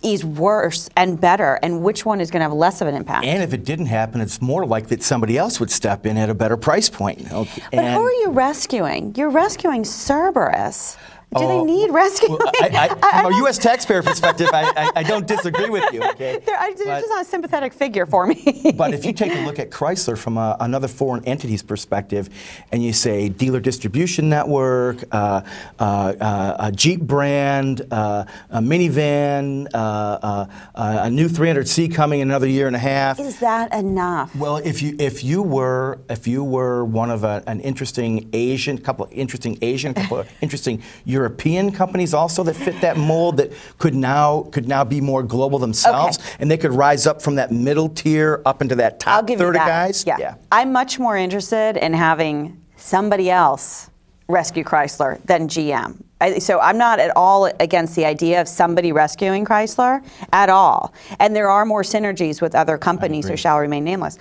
is 0.04 0.26
worse 0.26 0.90
and 0.98 1.22
better, 1.22 1.60
and 1.62 1.84
which 1.84 2.06
one 2.06 2.20
is 2.20 2.32
going 2.32 2.40
to 2.40 2.46
have 2.46 2.54
less 2.54 2.82
of 2.82 2.88
an 2.88 2.96
impact. 2.96 3.24
And 3.24 3.44
if 3.44 3.54
it 3.54 3.64
didn't 3.66 3.86
happen, 3.86 4.20
it's 4.20 4.42
more 4.42 4.66
likely 4.66 4.96
that 4.96 5.04
somebody 5.04 5.38
else 5.38 5.60
would 5.60 5.70
step 5.70 6.08
in 6.08 6.18
at 6.18 6.30
a 6.30 6.34
better 6.34 6.58
price 6.58 6.90
point. 6.90 7.32
Okay. 7.32 7.62
but 7.70 7.80
and- 7.80 7.94
who 7.94 8.02
are 8.02 8.12
you 8.12 8.32
rescuing? 8.32 9.14
You're 9.16 9.30
rescuing 9.30 9.84
Cerberus. 9.84 10.98
Do 11.38 11.48
they 11.48 11.54
Oh, 11.54 11.64
need 11.64 11.92
rescuing? 11.92 12.38
Well, 12.38 12.52
I, 12.62 12.90
I, 13.02 13.22
from 13.22 13.32
a 13.34 13.38
U.S. 13.38 13.58
taxpayer 13.58 14.04
perspective, 14.04 14.50
I, 14.52 14.92
I, 14.98 15.04
don't 15.04 15.26
disagree 15.26 15.70
with 15.70 15.86
you. 15.94 16.04
Okay, 16.04 16.40
They're, 16.46 16.58
I, 16.58 16.72
But- 16.72 16.78
just 16.86 17.08
not 17.08 17.22
a 17.22 17.26
sympathetic 17.26 17.72
figure 17.72 18.06
for 18.06 18.28
me. 18.28 18.74
But 18.82 18.94
if 18.94 19.06
you 19.06 19.14
take 19.14 19.32
a 19.34 19.46
look 19.46 19.58
at 19.58 19.70
Chrysler 19.70 20.18
from 20.18 20.38
a, 20.38 20.58
another 20.60 20.90
foreign 20.90 21.24
entity's 21.24 21.64
perspective, 21.64 22.30
and 22.74 22.84
you 22.84 22.92
say 22.92 23.30
dealer 23.30 23.62
distribution 23.62 24.28
network, 24.28 25.04
uh, 25.14 25.42
uh, 25.80 25.84
uh, 26.20 26.56
a 26.60 26.72
Jeep 26.72 27.00
brand, 27.02 27.82
uh, 27.92 28.26
a 28.50 28.60
minivan, 28.60 29.68
uh, 29.74 29.78
uh, 29.78 30.46
uh, 30.76 31.00
a 31.04 31.10
new 31.10 31.30
300C 31.30 31.94
coming 31.94 32.20
in 32.20 32.30
another 32.30 32.48
year 32.48 32.68
and 32.68 32.76
a 32.76 32.80
half. 32.80 33.20
Is 33.22 33.40
that 33.40 33.74
enough? 33.74 34.36
Well, 34.36 34.58
if 34.58 34.82
you 34.82 34.96
if 35.00 35.24
you 35.24 35.42
were 35.44 36.00
if 36.10 36.28
you 36.28 36.44
were 36.44 36.84
one 36.84 37.10
of 37.10 37.24
a, 37.24 37.42
an 37.48 37.62
interesting 37.62 38.30
Asian 38.34 38.78
couple 38.78 39.08
interesting 39.12 39.58
Asian 39.62 39.94
couple 39.94 40.18
of 40.18 40.28
interesting 40.42 40.82
European 41.06 41.21
companies 41.30 42.14
also 42.14 42.44
that 42.44 42.56
fit 42.56 42.80
that 42.82 42.98
mold 42.98 43.38
that 43.38 43.52
could 43.78 43.94
now 43.96 44.44
could 44.52 44.68
now 44.68 44.84
be 44.84 45.02
more 45.02 45.24
global 45.24 45.60
themselves 45.60 46.18
Okay. 46.20 46.36
and 46.40 46.50
they 46.50 46.58
could 46.58 46.74
rise 46.74 47.06
up 47.08 47.22
from 47.22 47.36
that 47.36 47.52
middle 47.52 47.90
tier 47.90 48.42
up 48.46 48.62
into 48.62 48.76
that 48.76 49.00
top 49.00 49.18
I'll 49.18 49.24
give 49.24 49.40
third 49.40 49.56
you 49.56 49.62
of 49.62 49.68
that. 49.68 49.88
guys. 49.88 50.04
Yeah. 50.08 50.36
I'm 50.52 50.72
much 50.72 51.00
more 51.00 51.18
interested 51.18 51.78
in 51.78 51.94
having 51.94 52.60
somebody 52.78 53.30
else 53.30 53.90
rescue 54.28 54.64
Chrysler 54.64 55.22
than 55.26 55.48
GM. 55.48 56.02
I, 56.22 56.40
so 56.40 56.60
I'm 56.60 56.78
not 56.78 57.00
at 57.00 57.12
all 57.18 57.46
against 57.60 57.96
the 57.96 58.06
idea 58.06 58.40
of 58.40 58.48
somebody 58.48 58.92
rescuing 58.92 59.44
Chrysler 59.44 60.04
at 60.32 60.50
all. 60.50 60.94
And 61.20 61.36
there 61.36 61.50
are 61.50 61.66
more 61.66 61.82
synergies 61.84 62.42
with 62.42 62.56
other 62.56 62.78
companies 62.78 63.28
who 63.28 63.36
shall 63.36 63.60
remain 63.60 63.84
nameless. 63.84 64.18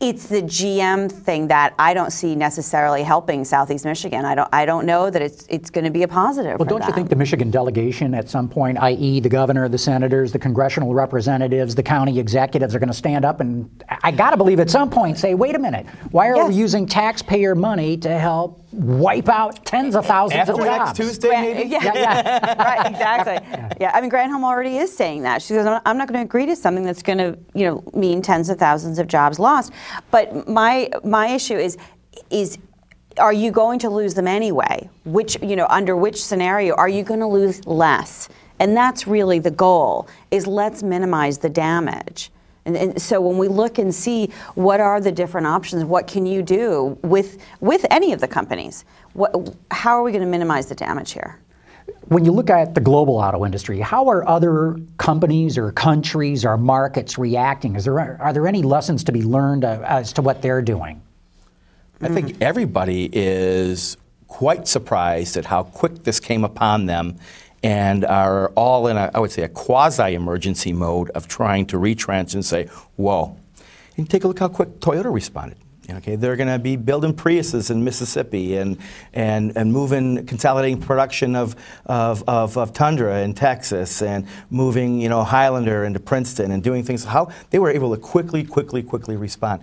It's 0.00 0.28
the 0.28 0.40
GM 0.40 1.12
thing 1.12 1.48
that 1.48 1.74
I 1.78 1.92
don't 1.92 2.10
see 2.10 2.34
necessarily 2.34 3.02
helping 3.02 3.44
Southeast 3.44 3.84
Michigan. 3.84 4.24
I 4.24 4.34
don't. 4.34 4.48
I 4.50 4.64
don't 4.64 4.86
know 4.86 5.10
that 5.10 5.20
it's 5.20 5.44
it's 5.50 5.68
going 5.68 5.84
to 5.84 5.90
be 5.90 6.04
a 6.04 6.08
positive. 6.08 6.58
Well, 6.58 6.66
don't 6.66 6.86
you 6.86 6.92
think 6.94 7.10
the 7.10 7.16
Michigan 7.16 7.50
delegation 7.50 8.14
at 8.14 8.30
some 8.30 8.48
point, 8.48 8.78
i.e., 8.78 9.20
the 9.20 9.28
governor, 9.28 9.68
the 9.68 9.76
senators, 9.76 10.32
the 10.32 10.38
congressional 10.38 10.94
representatives, 10.94 11.74
the 11.74 11.82
county 11.82 12.18
executives, 12.18 12.74
are 12.74 12.78
going 12.78 12.88
to 12.88 12.94
stand 12.94 13.26
up 13.26 13.40
and, 13.40 13.84
I 14.02 14.10
got 14.10 14.30
to 14.30 14.36
believe 14.36 14.60
at 14.60 14.70
some 14.70 14.88
point, 14.88 15.18
say, 15.18 15.34
wait 15.34 15.54
a 15.54 15.58
minute, 15.58 15.86
why 16.10 16.28
are 16.28 16.48
we 16.48 16.54
using 16.54 16.86
taxpayer 16.86 17.54
money 17.54 17.96
to 17.98 18.18
help 18.18 18.64
wipe 18.72 19.28
out 19.28 19.64
tens 19.66 19.94
of 19.94 20.06
thousands 20.06 20.40
After 20.40 20.52
of 20.52 20.58
next 20.60 20.76
jobs? 20.78 20.98
Tuesday, 20.98 21.28
Grant- 21.28 21.56
maybe. 21.56 21.68
Yeah, 21.68 21.84
Yeah, 21.84 21.94
yeah. 21.94 22.62
right, 22.62 22.90
exactly. 22.90 23.76
Yeah, 23.80 23.90
I 23.94 24.00
mean, 24.00 24.10
Granholm 24.10 24.42
already 24.42 24.78
is 24.78 24.94
saying 24.94 25.22
that. 25.22 25.42
She 25.42 25.54
goes, 25.54 25.66
"I'm- 25.66 25.82
I'm 25.84 25.98
not 25.98 26.08
going 26.08 26.18
to 26.18 26.24
agree 26.24 26.46
to 26.46 26.56
something 26.56 26.84
that's 26.84 27.02
going 27.02 27.18
to, 27.18 27.38
you 27.54 27.66
know, 27.66 27.84
mean 27.94 28.22
tens 28.22 28.48
of 28.48 28.58
thousands 28.58 28.98
of 28.98 29.06
jobs 29.06 29.38
lost. 29.38 29.72
But 30.10 30.48
my 30.48 30.88
my 31.04 31.28
issue 31.28 31.56
is, 31.56 31.76
is 32.30 32.58
are 33.18 33.32
you 33.32 33.50
going 33.50 33.78
to 33.80 33.90
lose 33.90 34.14
them 34.14 34.26
anyway? 34.28 34.88
Which, 35.04 35.36
you 35.42 35.56
know, 35.56 35.66
under 35.68 35.96
which 35.96 36.22
scenario 36.24 36.74
are 36.76 36.88
you 36.88 37.02
going 37.02 37.20
to 37.20 37.26
lose 37.26 37.66
less? 37.66 38.28
And 38.60 38.76
that's 38.76 39.06
really 39.06 39.40
the 39.40 39.50
goal: 39.50 40.08
is 40.30 40.46
let's 40.46 40.82
minimize 40.82 41.38
the 41.38 41.50
damage. 41.50 42.30
And, 42.76 42.90
and 42.90 43.02
so 43.02 43.20
when 43.20 43.36
we 43.38 43.48
look 43.48 43.78
and 43.78 43.94
see 43.94 44.30
what 44.54 44.80
are 44.80 45.00
the 45.00 45.12
different 45.12 45.46
options, 45.46 45.84
what 45.84 46.06
can 46.06 46.26
you 46.26 46.42
do 46.42 46.98
with 47.02 47.38
with 47.60 47.84
any 47.90 48.12
of 48.12 48.20
the 48.20 48.28
companies? 48.28 48.84
What, 49.14 49.54
how 49.70 49.98
are 49.98 50.02
we 50.02 50.12
going 50.12 50.22
to 50.22 50.30
minimize 50.30 50.66
the 50.66 50.74
damage 50.74 51.12
here? 51.12 51.40
When 52.06 52.24
you 52.24 52.30
look 52.30 52.50
at 52.50 52.74
the 52.74 52.80
global 52.80 53.16
auto 53.16 53.44
industry, 53.44 53.80
how 53.80 54.08
are 54.08 54.26
other 54.28 54.78
companies 54.98 55.58
or 55.58 55.72
countries 55.72 56.44
or 56.44 56.56
markets 56.56 57.18
reacting? 57.18 57.74
Is 57.74 57.84
there, 57.84 58.20
are 58.20 58.32
there 58.32 58.46
any 58.46 58.62
lessons 58.62 59.02
to 59.04 59.12
be 59.12 59.22
learned 59.22 59.64
uh, 59.64 59.80
as 59.84 60.12
to 60.14 60.22
what 60.22 60.40
they're 60.42 60.62
doing? 60.62 61.00
I 62.02 62.08
think 62.08 62.40
everybody 62.40 63.10
is 63.12 63.96
quite 64.28 64.66
surprised 64.66 65.36
at 65.36 65.44
how 65.44 65.64
quick 65.64 66.04
this 66.04 66.20
came 66.20 66.44
upon 66.44 66.86
them 66.86 67.18
and 67.62 68.04
are 68.04 68.48
all 68.50 68.86
in 68.86 68.96
a, 68.96 69.10
I 69.14 69.20
would 69.20 69.30
say, 69.30 69.42
a 69.42 69.48
quasi 69.48 70.14
emergency 70.14 70.72
mode 70.72 71.10
of 71.10 71.28
trying 71.28 71.66
to 71.66 71.78
retrench 71.78 72.34
and 72.34 72.44
say, 72.44 72.66
whoa. 72.96 73.36
And 73.96 74.08
take 74.08 74.24
a 74.24 74.28
look 74.28 74.38
how 74.38 74.48
quick 74.48 74.80
Toyota 74.80 75.12
responded. 75.12 75.58
Okay, 75.88 76.14
they're 76.14 76.36
going 76.36 76.48
to 76.48 76.58
be 76.58 76.76
building 76.76 77.12
Priuses 77.12 77.70
in 77.70 77.82
Mississippi 77.82 78.56
and, 78.56 78.78
and, 79.12 79.56
and 79.56 79.72
moving, 79.72 80.24
consolidating 80.26 80.80
production 80.80 81.34
of, 81.34 81.56
of, 81.86 82.22
of, 82.28 82.56
of, 82.56 82.72
Tundra 82.72 83.22
in 83.22 83.34
Texas 83.34 84.00
and 84.00 84.26
moving, 84.50 85.00
you 85.00 85.08
know, 85.08 85.24
Highlander 85.24 85.84
into 85.84 85.98
Princeton 85.98 86.52
and 86.52 86.62
doing 86.62 86.84
things. 86.84 87.04
How 87.04 87.30
they 87.50 87.58
were 87.58 87.70
able 87.70 87.92
to 87.94 88.00
quickly, 88.00 88.44
quickly, 88.44 88.82
quickly 88.82 89.16
respond. 89.16 89.62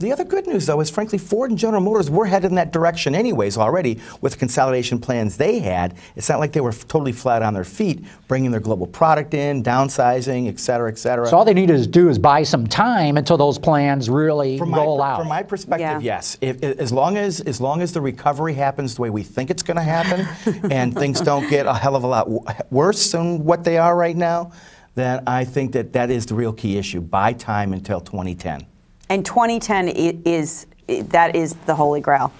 The 0.00 0.12
other 0.12 0.24
good 0.24 0.46
news, 0.46 0.64
though, 0.64 0.80
is 0.80 0.88
frankly, 0.88 1.18
Ford 1.18 1.50
and 1.50 1.58
General 1.58 1.82
Motors 1.82 2.08
were 2.08 2.24
headed 2.24 2.50
in 2.50 2.54
that 2.54 2.72
direction 2.72 3.14
anyways 3.14 3.58
already 3.58 4.00
with 4.22 4.32
the 4.32 4.38
consolidation 4.38 4.98
plans 4.98 5.36
they 5.36 5.58
had. 5.58 5.94
It's 6.16 6.26
not 6.26 6.40
like 6.40 6.52
they 6.52 6.62
were 6.62 6.72
totally 6.72 7.12
flat 7.12 7.42
on 7.42 7.52
their 7.52 7.64
feet, 7.64 8.02
bringing 8.26 8.50
their 8.50 8.60
global 8.60 8.86
product 8.86 9.34
in, 9.34 9.62
downsizing, 9.62 10.48
et 10.48 10.58
cetera, 10.58 10.90
et 10.90 10.96
cetera. 10.96 11.28
So 11.28 11.36
all 11.36 11.44
they 11.44 11.52
need 11.52 11.68
to 11.68 11.86
do 11.86 12.08
is 12.08 12.18
buy 12.18 12.44
some 12.44 12.66
time 12.66 13.18
until 13.18 13.36
those 13.36 13.58
plans 13.58 14.08
really 14.08 14.56
from 14.56 14.74
roll 14.74 14.96
my, 14.96 15.10
out. 15.10 15.18
From 15.18 15.28
my 15.28 15.42
perspective, 15.42 15.80
Yeah. 15.80 15.98
yes. 16.00 16.38
If, 16.40 16.62
as 16.62 16.92
long 16.92 17.18
as 17.18 17.40
as 17.40 17.60
long 17.60 17.82
as 17.82 17.92
the 17.92 18.00
recovery 18.00 18.54
happens 18.54 18.94
the 18.94 19.02
way 19.02 19.10
we 19.10 19.22
think 19.22 19.50
it's 19.50 19.62
going 19.62 19.76
to 19.76 19.82
happen, 19.82 20.26
and 20.72 20.94
things 20.94 21.20
don't 21.20 21.46
get 21.50 21.66
a 21.66 21.74
hell 21.74 21.94
of 21.94 22.04
a 22.04 22.06
lot 22.06 22.24
w- 22.24 22.40
worse 22.70 23.12
than 23.12 23.44
what 23.44 23.64
they 23.64 23.76
are 23.76 23.94
right 23.94 24.16
now, 24.16 24.52
then 24.94 25.22
I 25.26 25.44
think 25.44 25.72
that 25.72 25.92
that 25.92 26.10
is 26.10 26.24
the 26.24 26.34
real 26.34 26.54
key 26.54 26.78
issue. 26.78 27.02
Buy 27.02 27.34
time 27.34 27.74
until 27.74 28.00
2010. 28.00 28.69
And 29.10 29.26
2010 29.26 29.88
i- 29.88 30.16
is 30.24 30.66
that 31.10 31.36
is 31.36 31.54
the 31.66 31.74
holy 31.74 32.00
grail. 32.00 32.32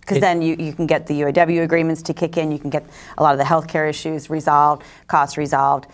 Because 0.00 0.20
then 0.20 0.40
you, 0.40 0.54
you 0.56 0.72
can 0.72 0.86
get 0.86 1.06
the 1.08 1.20
UAW 1.22 1.62
agreements 1.64 2.00
to 2.02 2.14
kick 2.14 2.36
in, 2.36 2.52
you 2.52 2.60
can 2.60 2.70
get 2.70 2.84
a 3.18 3.22
lot 3.24 3.32
of 3.32 3.38
the 3.38 3.44
healthcare 3.44 3.88
issues 3.88 4.30
resolved, 4.30 4.84
costs 5.08 5.36
resolved. 5.36 5.86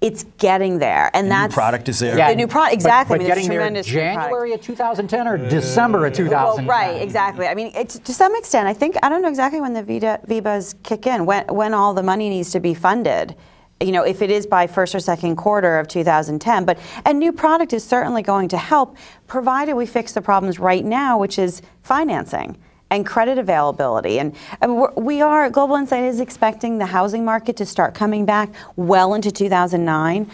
It's 0.00 0.24
getting 0.38 0.78
there, 0.78 1.10
and 1.14 1.26
new 1.26 1.30
that's 1.30 1.54
product 1.54 1.88
is 1.88 1.98
there. 1.98 2.16
Yeah. 2.16 2.30
The 2.30 2.36
new 2.36 2.48
product, 2.48 2.72
exactly. 2.74 3.18
But, 3.18 3.24
I 3.24 3.24
mean, 3.24 3.28
getting 3.28 3.48
there 3.48 3.58
tremendous 3.58 3.86
product. 3.86 4.14
January 4.16 4.52
of 4.54 4.60
2010 4.62 5.28
or 5.28 5.36
December 5.36 6.06
of 6.06 6.12
uh, 6.12 6.16
2010? 6.16 6.66
Well, 6.66 6.78
right, 6.78 7.00
exactly. 7.02 7.46
I 7.46 7.54
mean, 7.54 7.70
it's, 7.76 7.98
to 7.98 8.12
some 8.14 8.34
extent, 8.34 8.66
I 8.66 8.72
think 8.72 8.96
I 9.02 9.08
don't 9.08 9.20
know 9.22 9.28
exactly 9.28 9.60
when 9.60 9.74
the 9.74 9.82
Vita, 9.84 10.18
VEBAs 10.26 10.74
kick 10.82 11.06
in, 11.06 11.26
when 11.26 11.46
when 11.48 11.74
all 11.74 11.92
the 11.94 12.02
money 12.02 12.28
needs 12.30 12.50
to 12.52 12.60
be 12.60 12.72
funded. 12.74 13.36
You 13.82 13.92
know, 13.92 14.02
if 14.02 14.20
it 14.20 14.30
is 14.30 14.46
by 14.46 14.66
first 14.66 14.94
or 14.94 15.00
second 15.00 15.36
quarter 15.36 15.78
of 15.78 15.88
2010, 15.88 16.66
but 16.66 16.78
a 17.06 17.14
new 17.14 17.32
product 17.32 17.72
is 17.72 17.82
certainly 17.82 18.20
going 18.20 18.48
to 18.48 18.58
help, 18.58 18.98
provided 19.26 19.74
we 19.74 19.86
fix 19.86 20.12
the 20.12 20.20
problems 20.20 20.58
right 20.58 20.84
now, 20.84 21.18
which 21.18 21.38
is 21.38 21.62
financing 21.82 22.58
and 22.90 23.06
credit 23.06 23.38
availability. 23.38 24.18
And, 24.18 24.36
and 24.60 24.76
we're, 24.76 25.48
Global 25.48 25.76
Insight 25.76 26.04
is 26.04 26.20
expecting 26.20 26.76
the 26.76 26.84
housing 26.84 27.24
market 27.24 27.56
to 27.56 27.64
start 27.64 27.94
coming 27.94 28.26
back 28.26 28.50
well 28.76 29.14
into 29.14 29.30
2009. 29.30 30.30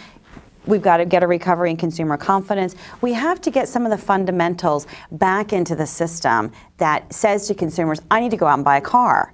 We've 0.67 0.83
got 0.83 0.97
to 0.97 1.05
get 1.05 1.23
a 1.23 1.29
recovery 1.29 1.71
in 1.71 1.77
consumer 1.77 2.17
confidence. 2.17 2.75
We 3.01 3.13
have 3.13 3.41
to 3.43 3.53
get 3.53 3.69
some 3.69 3.85
of 3.85 3.91
the 3.91 3.99
fundamentals 3.99 4.89
back 5.13 5.53
into 5.53 5.77
the 5.77 5.87
system 5.87 6.51
that 6.79 7.13
says 7.13 7.47
to 7.47 7.55
consumers, 7.55 8.01
I 8.11 8.19
need 8.19 8.33
to 8.33 8.37
go 8.37 8.47
out 8.47 8.55
and 8.55 8.65
buy 8.65 8.79
a 8.79 8.81
car. 8.81 9.33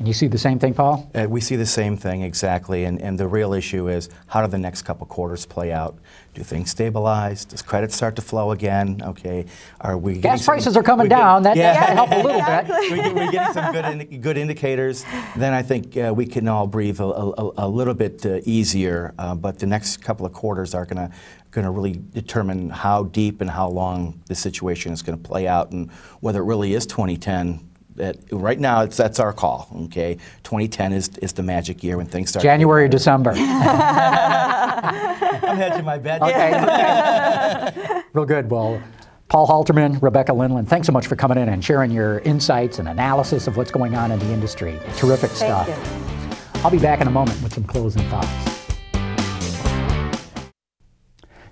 And 0.00 0.08
you 0.08 0.14
see 0.14 0.28
the 0.28 0.38
same 0.38 0.58
thing, 0.58 0.72
Paul? 0.72 1.10
Uh, 1.14 1.26
we 1.28 1.42
see 1.42 1.56
the 1.56 1.66
same 1.66 1.94
thing 1.94 2.22
exactly, 2.22 2.84
and, 2.86 3.02
and 3.02 3.18
the 3.18 3.28
real 3.28 3.52
issue 3.52 3.88
is 3.88 4.08
how 4.28 4.40
do 4.40 4.48
the 4.50 4.56
next 4.56 4.80
couple 4.80 5.06
quarters 5.06 5.44
play 5.44 5.72
out? 5.72 5.98
Do 6.32 6.42
things 6.42 6.70
stabilize? 6.70 7.44
Does 7.44 7.60
credit 7.60 7.92
start 7.92 8.16
to 8.16 8.22
flow 8.22 8.52
again? 8.52 9.02
Okay, 9.04 9.44
are 9.82 9.98
we? 9.98 10.12
getting 10.14 10.22
Gas 10.22 10.38
some- 10.46 10.54
prices 10.54 10.74
are 10.78 10.82
coming 10.82 11.04
we 11.04 11.08
get- 11.10 11.18
down. 11.18 11.42
That, 11.42 11.54
Yeah. 11.54 11.74
that 11.74 11.92
help 11.92 12.10
a 12.12 12.16
little 12.16 12.40
bit. 12.40 12.90
we 12.90 12.96
get, 12.96 13.14
we're 13.14 13.30
getting 13.30 13.52
some 13.52 13.72
good, 13.74 13.84
indi- 13.84 14.16
good 14.16 14.38
indicators. 14.38 15.04
Then 15.36 15.52
I 15.52 15.60
think 15.60 15.94
uh, 15.98 16.14
we 16.16 16.24
can 16.24 16.48
all 16.48 16.66
breathe 16.66 16.98
a, 17.00 17.04
a, 17.04 17.50
a 17.58 17.68
little 17.68 17.92
bit 17.92 18.24
uh, 18.24 18.40
easier. 18.46 19.12
Uh, 19.18 19.34
but 19.34 19.58
the 19.58 19.66
next 19.66 19.98
couple 19.98 20.24
of 20.24 20.32
quarters 20.32 20.74
are 20.74 20.86
going 20.86 20.96
to 21.10 21.14
going 21.50 21.64
to 21.66 21.70
really 21.70 22.00
determine 22.14 22.70
how 22.70 23.02
deep 23.02 23.42
and 23.42 23.50
how 23.50 23.68
long 23.68 24.22
the 24.28 24.34
situation 24.34 24.92
is 24.92 25.02
going 25.02 25.20
to 25.20 25.28
play 25.28 25.46
out, 25.46 25.72
and 25.72 25.90
whether 26.20 26.40
it 26.40 26.44
really 26.44 26.72
is 26.72 26.86
2010. 26.86 27.66
That 28.00 28.16
right 28.32 28.58
now, 28.58 28.80
it's, 28.82 28.96
that's 28.96 29.20
our 29.20 29.34
call. 29.34 29.68
Okay, 29.84 30.14
2010 30.44 30.94
is, 30.94 31.10
is 31.18 31.34
the 31.34 31.42
magic 31.42 31.84
year 31.84 31.98
when 31.98 32.06
things 32.06 32.30
start. 32.30 32.42
January, 32.42 32.86
or 32.86 32.88
December. 32.88 33.32
I'm 33.32 33.36
hedging 35.56 35.84
my 35.84 35.98
bet. 35.98 36.22
Okay. 36.22 38.02
Real 38.14 38.24
good. 38.24 38.50
Well, 38.50 38.82
Paul 39.28 39.46
Halterman, 39.46 40.00
Rebecca 40.00 40.32
Lindland, 40.32 40.66
thanks 40.66 40.86
so 40.86 40.92
much 40.92 41.06
for 41.06 41.14
coming 41.14 41.36
in 41.36 41.50
and 41.50 41.62
sharing 41.62 41.90
your 41.90 42.20
insights 42.20 42.78
and 42.78 42.88
analysis 42.88 43.46
of 43.46 43.58
what's 43.58 43.70
going 43.70 43.94
on 43.94 44.10
in 44.12 44.18
the 44.18 44.32
industry. 44.32 44.80
Terrific 44.96 45.30
stuff. 45.32 45.68
you. 45.68 45.74
I'll 46.64 46.70
be 46.70 46.78
back 46.78 47.02
in 47.02 47.06
a 47.06 47.10
moment 47.10 47.42
with 47.42 47.52
some 47.52 47.64
closing 47.64 48.02
thoughts. 48.08 48.59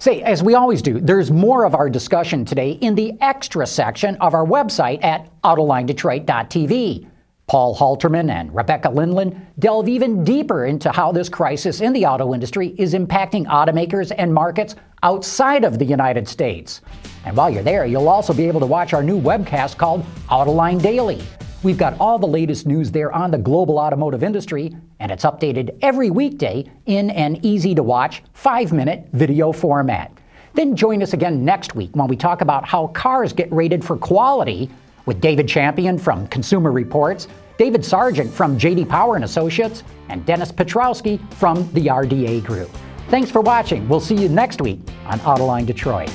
Say, 0.01 0.23
as 0.23 0.45
we 0.45 0.55
always 0.55 0.81
do, 0.81 1.01
there's 1.01 1.33
more 1.33 1.65
of 1.65 1.75
our 1.75 1.91
discussion 1.91 2.45
today 2.45 2.73
in 2.73 2.95
the 2.95 3.15
extra 3.21 3.67
section 3.67 4.15
of 4.17 4.33
our 4.33 4.47
website 4.47 5.03
at 5.03 5.29
AutolineDetroit.tv. 5.43 7.09
Paul 7.49 7.75
Halterman 7.75 8.31
and 8.31 8.55
Rebecca 8.55 8.89
Lindland 8.89 9.41
delve 9.59 9.89
even 9.89 10.23
deeper 10.23 10.67
into 10.67 10.93
how 10.93 11.11
this 11.11 11.29
crisis 11.29 11.81
in 11.81 11.93
the 11.93 12.07
auto 12.07 12.33
industry 12.33 12.77
is 12.79 12.95
impacting 12.95 13.47
automakers 13.47 14.13
and 14.17 14.33
markets 14.33 14.77
outside 15.03 15.65
of 15.65 15.81
the 15.81 15.85
United 15.85 16.29
States. 16.29 16.81
And 17.25 17.37
while 17.37 17.51
you're 17.51 17.65
there, 17.65 17.85
you'll 17.85 18.09
also 18.09 18.33
be 18.33 18.47
able 18.47 18.61
to 18.61 18.67
watch 18.67 18.93
our 18.93 19.03
new 19.03 19.21
webcast 19.21 19.79
called 19.79 20.05
Autoline 20.29 20.81
Daily. 20.81 21.23
We've 21.65 21.79
got 21.79 21.99
all 21.99 22.21
the 22.21 22.27
latest 22.27 22.67
news 22.67 22.93
there 22.93 23.13
on 23.13 23.33
the 23.33 23.39
global 23.39 23.79
automotive 23.79 24.23
industry, 24.23 24.77
and 25.01 25.11
it's 25.11 25.25
updated 25.25 25.77
every 25.83 26.09
weekday 26.09 26.65
in 26.87 27.11
an 27.11 27.45
easy 27.45 27.75
to 27.75 27.83
watch, 27.83 28.23
five 28.33 28.73
minute 28.73 29.09
video 29.13 29.51
format. 29.51 30.13
Then 30.55 30.77
join 30.77 31.03
us 31.03 31.15
again 31.15 31.45
next 31.45 31.75
week 31.75 31.91
when 31.95 32.07
we 32.07 32.17
talk 32.17 32.43
about 32.43 32.65
how 32.65 32.89
cars 32.89 33.33
get 33.33 33.53
rated 33.53 33.85
for 33.85 33.97
quality 33.97 34.71
with 35.07 35.21
David 35.21 35.49
Champion 35.49 35.99
from 35.99 36.29
Consumer 36.29 36.71
Reports, 36.71 37.27
David 37.59 37.85
Sargent 37.85 38.33
from 38.33 38.57
JD 38.57 38.89
Power 38.89 39.17
and 39.17 39.25
Associates, 39.25 39.83
and 40.11 40.25
Dennis 40.25 40.53
Petrowski 40.53 41.19
from 41.35 41.69
the 41.73 41.87
RDA 41.87 42.45
Group. 42.45 42.71
Thanks 43.09 43.33
for 43.33 43.41
watching. 43.41 43.89
We'll 43.89 44.01
see 44.01 44.15
you 44.15 44.29
next 44.29 44.61
week 44.61 44.79
on 45.07 45.19
Autoline 45.21 45.67
Detroit. 45.67 46.11